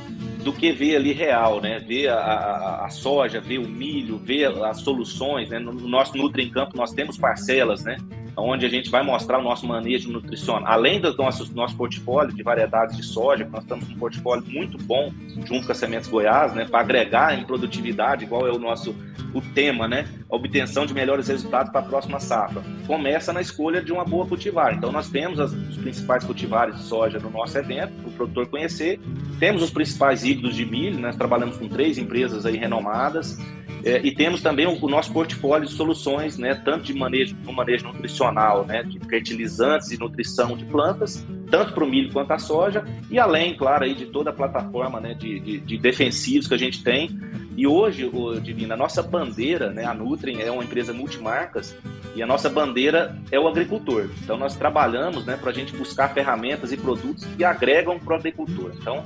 do 0.42 0.52
que 0.52 0.72
ver 0.72 0.96
ali 0.96 1.12
real, 1.12 1.60
né? 1.60 1.78
Ver 1.78 2.08
a, 2.08 2.16
a, 2.16 2.86
a, 2.86 2.88
soja, 2.88 3.40
ver 3.40 3.58
o 3.58 3.68
milho, 3.68 4.18
ver 4.18 4.46
as 4.64 4.80
soluções, 4.80 5.50
né? 5.50 5.60
No, 5.60 5.72
no 5.72 5.88
nosso 5.88 6.16
Nutri 6.16 6.44
em 6.44 6.50
Campo 6.50 6.76
nós 6.76 6.92
temos 6.92 7.16
parcelas, 7.16 7.84
né? 7.84 7.96
Onde 8.36 8.66
a 8.66 8.68
gente 8.68 8.90
vai 8.90 9.02
mostrar 9.02 9.38
o 9.38 9.42
nosso 9.42 9.66
manejo 9.66 10.10
nutricional. 10.10 10.66
Além 10.66 11.00
do 11.00 11.14
nosso, 11.16 11.54
nosso 11.54 11.76
portfólio 11.76 12.34
de 12.34 12.42
variedades 12.42 12.96
de 12.96 13.02
soja, 13.02 13.48
nós 13.50 13.62
estamos 13.62 13.86
com 13.86 13.94
um 13.94 13.98
portfólio 13.98 14.44
muito 14.46 14.76
bom 14.78 15.12
junto 15.46 15.66
com 15.66 15.72
a 15.72 15.74
Sementes 15.74 16.08
Goiás, 16.08 16.54
né, 16.54 16.66
para 16.66 16.80
agregar 16.80 17.38
em 17.38 17.44
produtividade, 17.44 18.24
igual 18.24 18.46
é 18.46 18.52
o 18.52 18.58
nosso 18.58 18.94
o 19.34 19.40
tema, 19.40 19.86
né, 19.86 20.06
a 20.30 20.36
obtenção 20.36 20.86
de 20.86 20.94
melhores 20.94 21.28
resultados 21.28 21.70
para 21.70 21.80
a 21.80 21.84
próxima 21.84 22.18
safra. 22.18 22.62
Começa 22.86 23.32
na 23.32 23.40
escolha 23.40 23.82
de 23.82 23.92
uma 23.92 24.04
boa 24.04 24.26
cultivar. 24.26 24.74
Então 24.74 24.90
nós 24.90 25.10
temos 25.10 25.38
as, 25.38 25.52
os 25.52 25.76
principais 25.76 26.24
cultivares 26.24 26.76
de 26.76 26.82
soja 26.82 27.18
no 27.18 27.30
nosso 27.30 27.56
evento, 27.58 27.92
para 28.00 28.08
o 28.08 28.12
produtor 28.12 28.46
conhecer. 28.46 28.98
Temos 29.38 29.62
os 29.62 29.70
principais 29.70 30.24
híbridos 30.24 30.56
de 30.56 30.64
milho, 30.64 30.98
nós 30.98 31.16
trabalhamos 31.16 31.56
com 31.56 31.68
três 31.68 31.98
empresas 31.98 32.46
aí 32.46 32.56
renomadas. 32.56 33.38
É, 33.86 34.00
e 34.02 34.12
temos 34.12 34.42
também 34.42 34.66
o, 34.66 34.76
o, 34.84 34.88
nosso 34.88 35.12
portfólio 35.12 35.68
de 35.68 35.72
soluções, 35.72 36.36
né, 36.36 36.56
tanto 36.56 36.86
de 36.86 36.92
manejo, 36.92 37.36
no 37.44 37.52
manejo 37.52 37.84
nutricional, 37.86 38.66
né, 38.66 38.82
de 38.82 38.98
fertilizantes 38.98 39.92
e 39.92 39.96
nutrição 39.96 40.56
de 40.56 40.64
plantas, 40.64 41.24
tanto 41.48 41.72
para 41.72 41.84
o 41.84 41.86
milho 41.86 42.12
quanto 42.12 42.32
a 42.32 42.38
soja, 42.38 42.84
e 43.08 43.16
além, 43.16 43.56
claro, 43.56 43.84
aí 43.84 43.94
de 43.94 44.06
toda 44.06 44.30
a 44.30 44.32
plataforma 44.32 44.98
né, 44.98 45.14
de, 45.14 45.38
de, 45.38 45.60
de 45.60 45.78
defensivos 45.78 46.48
que 46.48 46.54
a 46.54 46.58
gente 46.58 46.82
tem. 46.82 47.16
E 47.56 47.64
hoje, 47.64 48.10
o 48.12 48.40
Divina, 48.40 48.74
a 48.74 48.76
nossa 48.76 49.04
bandeira, 49.04 49.70
né, 49.70 49.84
a 49.84 49.94
Nutrien 49.94 50.42
é 50.42 50.50
uma 50.50 50.64
empresa 50.64 50.92
multimarcas, 50.92 51.72
e 52.16 52.22
a 52.22 52.26
nossa 52.26 52.50
bandeira 52.50 53.16
é 53.30 53.38
o 53.38 53.46
agricultor. 53.46 54.10
Então, 54.24 54.36
nós 54.36 54.56
trabalhamos 54.56 55.24
né, 55.24 55.36
para 55.36 55.50
a 55.50 55.54
gente 55.54 55.76
buscar 55.76 56.12
ferramentas 56.12 56.72
e 56.72 56.76
produtos 56.76 57.24
que 57.24 57.44
agregam 57.44 58.00
para 58.00 58.14
o 58.14 58.16
agricultor. 58.16 58.72
Então, 58.80 59.04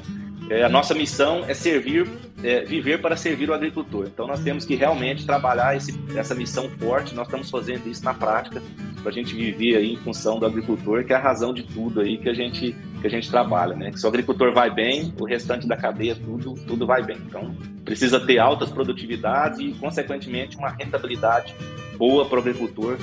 é, 0.51 0.65
a 0.65 0.69
nossa 0.69 0.93
missão 0.93 1.45
é 1.47 1.55
servir, 1.55 2.09
é, 2.43 2.65
viver 2.65 3.01
para 3.01 3.17
servir 3.17 3.49
o 3.49 3.55
agricultor. 3.55 4.07
Então 4.13 4.27
nós 4.27 4.41
temos 4.41 4.65
que 4.65 4.75
realmente 4.75 5.25
trabalhar 5.25 5.77
esse, 5.77 5.97
essa 6.17 6.35
missão 6.35 6.69
forte. 6.71 7.15
Nós 7.15 7.29
estamos 7.29 7.49
fazendo 7.49 7.89
isso 7.89 8.05
na 8.05 8.13
prática 8.13 8.61
para 9.01 9.11
a 9.11 9.15
gente 9.15 9.33
viver 9.33 9.77
aí 9.77 9.95
em 9.95 9.97
função 9.99 10.41
do 10.41 10.45
agricultor, 10.45 11.05
que 11.05 11.13
é 11.13 11.17
a 11.17 11.21
razão 11.21 11.55
de 11.55 11.63
tudo 11.63 12.01
aí 12.01 12.19
que 12.19 12.29
a 12.29 12.35
gente 12.35 12.75
que 13.01 13.07
a 13.07 13.11
gente 13.11 13.31
trabalha, 13.31 13.75
né? 13.75 13.91
Se 13.95 14.05
o 14.05 14.09
agricultor 14.09 14.53
vai 14.53 14.71
bem, 14.71 15.13
o 15.19 15.25
restante 15.25 15.67
da 15.67 15.77
cadeia 15.77 16.15
tudo 16.15 16.55
tudo 16.67 16.87
vai 16.87 17.03
bem. 17.03 17.19
Então 17.27 17.55
precisa 17.85 18.21
ter 18.21 18.39
altas 18.39 18.71
produtividades 18.71 19.59
e 19.59 19.73
consequentemente 19.73 20.57
uma 20.57 20.71
rentabilidade 20.71 21.55
boa 21.97 22.25
para 22.25 22.37
o 22.37 22.41
agricultor. 22.41 22.97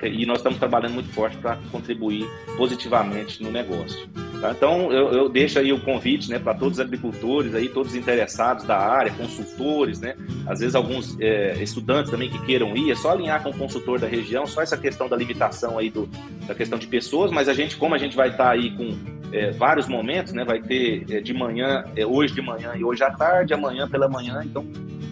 Que, 0.00 0.08
e 0.08 0.26
nós 0.26 0.38
estamos 0.38 0.58
trabalhando 0.58 0.94
muito 0.94 1.10
forte 1.10 1.36
para 1.36 1.56
contribuir 1.70 2.26
positivamente 2.56 3.40
no 3.40 3.52
negócio. 3.52 4.08
Tá? 4.40 4.50
Então, 4.50 4.92
eu, 4.92 5.12
eu, 5.12 5.28
deixo 5.28 5.58
aí 5.58 5.72
o 5.72 5.80
convite 5.80 6.28
né, 6.28 6.38
para 6.38 6.54
todos 6.54 6.78
os 6.78 6.84
agricultores, 6.84 7.54
aí, 7.54 7.68
todos 7.68 7.92
os 7.92 7.98
interessados 7.98 8.64
da 8.64 8.76
área, 8.76 9.12
consultores, 9.12 10.00
né? 10.00 10.14
às 10.46 10.60
vezes 10.60 10.74
alguns 10.74 11.18
é, 11.20 11.62
estudantes 11.62 12.10
também 12.10 12.28
que 12.28 12.38
queiram 12.44 12.76
ir, 12.76 12.90
é 12.90 12.94
só 12.94 13.12
alinhar 13.12 13.42
com 13.42 13.50
o 13.50 13.56
consultor 13.56 13.98
da 13.98 14.06
região, 14.06 14.46
só 14.46 14.60
essa 14.60 14.76
questão 14.76 15.08
da 15.08 15.16
limitação 15.16 15.78
aí 15.78 15.88
do, 15.88 16.08
da 16.46 16.54
questão 16.54 16.78
de 16.78 16.86
pessoas, 16.86 17.30
mas 17.30 17.48
a 17.48 17.54
gente, 17.54 17.76
como 17.76 17.94
a 17.94 17.98
gente 17.98 18.16
vai 18.16 18.28
estar 18.28 18.44
tá 18.44 18.50
aí 18.50 18.70
com 18.70 18.94
é, 19.32 19.50
vários 19.50 19.88
momentos, 19.88 20.32
né? 20.32 20.44
vai 20.44 20.60
ter 20.60 21.04
é, 21.10 21.20
de 21.20 21.32
manhã, 21.32 21.84
é, 21.96 22.06
hoje 22.06 22.34
de 22.34 22.42
manhã 22.42 22.72
e 22.76 22.84
hoje 22.84 23.02
à 23.02 23.10
tarde, 23.10 23.54
amanhã 23.54 23.88
pela 23.88 24.08
manhã, 24.08 24.42
então 24.44 24.64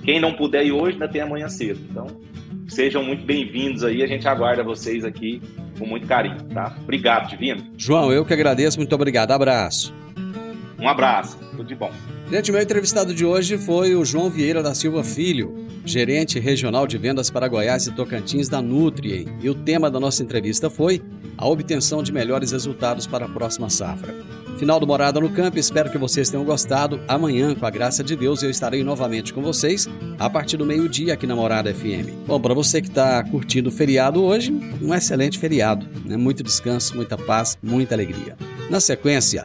quem 0.04 0.20
não 0.20 0.32
puder 0.34 0.64
ir 0.64 0.72
hoje 0.72 0.92
ainda 0.92 1.08
tem 1.08 1.22
amanhã 1.22 1.48
cedo. 1.48 1.80
Então, 1.90 2.06
sejam 2.68 3.02
muito 3.02 3.24
bem-vindos 3.24 3.82
aí, 3.82 4.02
a 4.02 4.06
gente 4.06 4.26
aguarda 4.28 4.62
vocês 4.62 5.04
aqui 5.04 5.40
com 5.78 5.86
muito 5.86 6.06
carinho, 6.06 6.42
tá? 6.52 6.76
Obrigado, 6.82 7.28
Divino. 7.28 7.64
João, 7.76 8.12
eu 8.12 8.24
que 8.24 8.32
agradeço, 8.32 8.78
muito 8.78 8.94
obrigado. 8.94 9.32
Abraço. 9.32 9.94
Um 10.78 10.88
abraço, 10.88 11.38
tudo 11.50 11.64
de 11.64 11.74
bom. 11.74 11.90
Gente, 12.30 12.52
meu 12.52 12.60
entrevistado 12.60 13.14
de 13.14 13.24
hoje 13.24 13.56
foi 13.56 13.94
o 13.94 14.04
João 14.04 14.28
Vieira 14.28 14.62
da 14.62 14.74
Silva 14.74 15.02
Filho, 15.02 15.63
gerente 15.84 16.38
regional 16.38 16.86
de 16.86 16.96
vendas 16.96 17.30
para 17.30 17.48
Goiás 17.48 17.86
e 17.86 17.92
Tocantins 17.92 18.48
da 18.48 18.62
Nutrien. 18.62 19.26
E 19.42 19.50
o 19.50 19.54
tema 19.54 19.90
da 19.90 20.00
nossa 20.00 20.22
entrevista 20.22 20.70
foi 20.70 21.02
a 21.36 21.46
obtenção 21.46 22.02
de 22.02 22.12
melhores 22.12 22.52
resultados 22.52 23.06
para 23.06 23.26
a 23.26 23.28
próxima 23.28 23.68
safra. 23.68 24.14
Final 24.58 24.78
do 24.78 24.86
Morada 24.86 25.20
no 25.20 25.28
Campo, 25.30 25.58
espero 25.58 25.90
que 25.90 25.98
vocês 25.98 26.30
tenham 26.30 26.44
gostado. 26.44 27.00
Amanhã, 27.08 27.54
com 27.54 27.66
a 27.66 27.70
graça 27.70 28.04
de 28.04 28.14
Deus, 28.14 28.42
eu 28.42 28.50
estarei 28.50 28.84
novamente 28.84 29.34
com 29.34 29.42
vocês 29.42 29.88
a 30.18 30.30
partir 30.30 30.56
do 30.56 30.64
meio-dia 30.64 31.14
aqui 31.14 31.26
na 31.26 31.34
Morada 31.34 31.74
FM. 31.74 32.24
Bom, 32.26 32.40
para 32.40 32.54
você 32.54 32.80
que 32.80 32.88
está 32.88 33.22
curtindo 33.24 33.68
o 33.68 33.72
feriado 33.72 34.22
hoje, 34.22 34.52
um 34.80 34.94
excelente 34.94 35.38
feriado. 35.40 35.86
Né? 36.04 36.16
Muito 36.16 36.42
descanso, 36.42 36.94
muita 36.94 37.18
paz, 37.18 37.58
muita 37.60 37.96
alegria. 37.96 38.36
Na 38.70 38.78
sequência, 38.78 39.44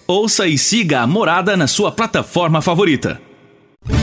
Ouça 0.11 0.45
e 0.45 0.57
siga 0.57 0.99
a 0.99 1.07
Morada 1.07 1.55
na 1.55 1.67
sua 1.67 1.89
plataforma 1.89 2.61
favorita. 2.61 3.21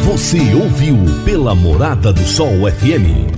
Você 0.07 0.55
ouviu 0.55 0.97
pela 1.23 1.55
Morada 1.55 2.15
do 2.15 2.23
Sol 2.23 2.61
FM. 2.67 3.29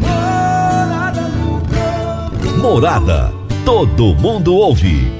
Morada. 2.63 3.33
Todo 3.65 4.15
mundo 4.15 4.55
ouve 4.55 5.20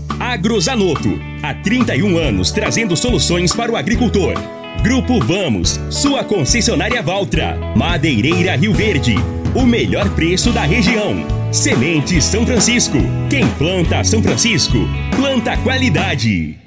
Agrozanoto, 0.19 1.19
há 1.41 1.53
31 1.53 2.17
anos 2.17 2.51
trazendo 2.51 2.95
soluções 2.95 3.53
para 3.53 3.71
o 3.71 3.75
agricultor. 3.75 4.33
Grupo 4.81 5.19
Vamos, 5.19 5.79
sua 5.89 6.23
concessionária 6.23 7.01
Valtra. 7.01 7.57
Madeireira 7.75 8.55
Rio 8.55 8.73
Verde, 8.73 9.15
o 9.53 9.65
melhor 9.65 10.09
preço 10.11 10.51
da 10.51 10.61
região. 10.61 11.25
Semente 11.51 12.21
São 12.21 12.45
Francisco, 12.45 12.97
quem 13.29 13.47
planta 13.51 14.03
São 14.03 14.23
Francisco, 14.23 14.77
planta 15.15 15.57
qualidade. 15.57 16.57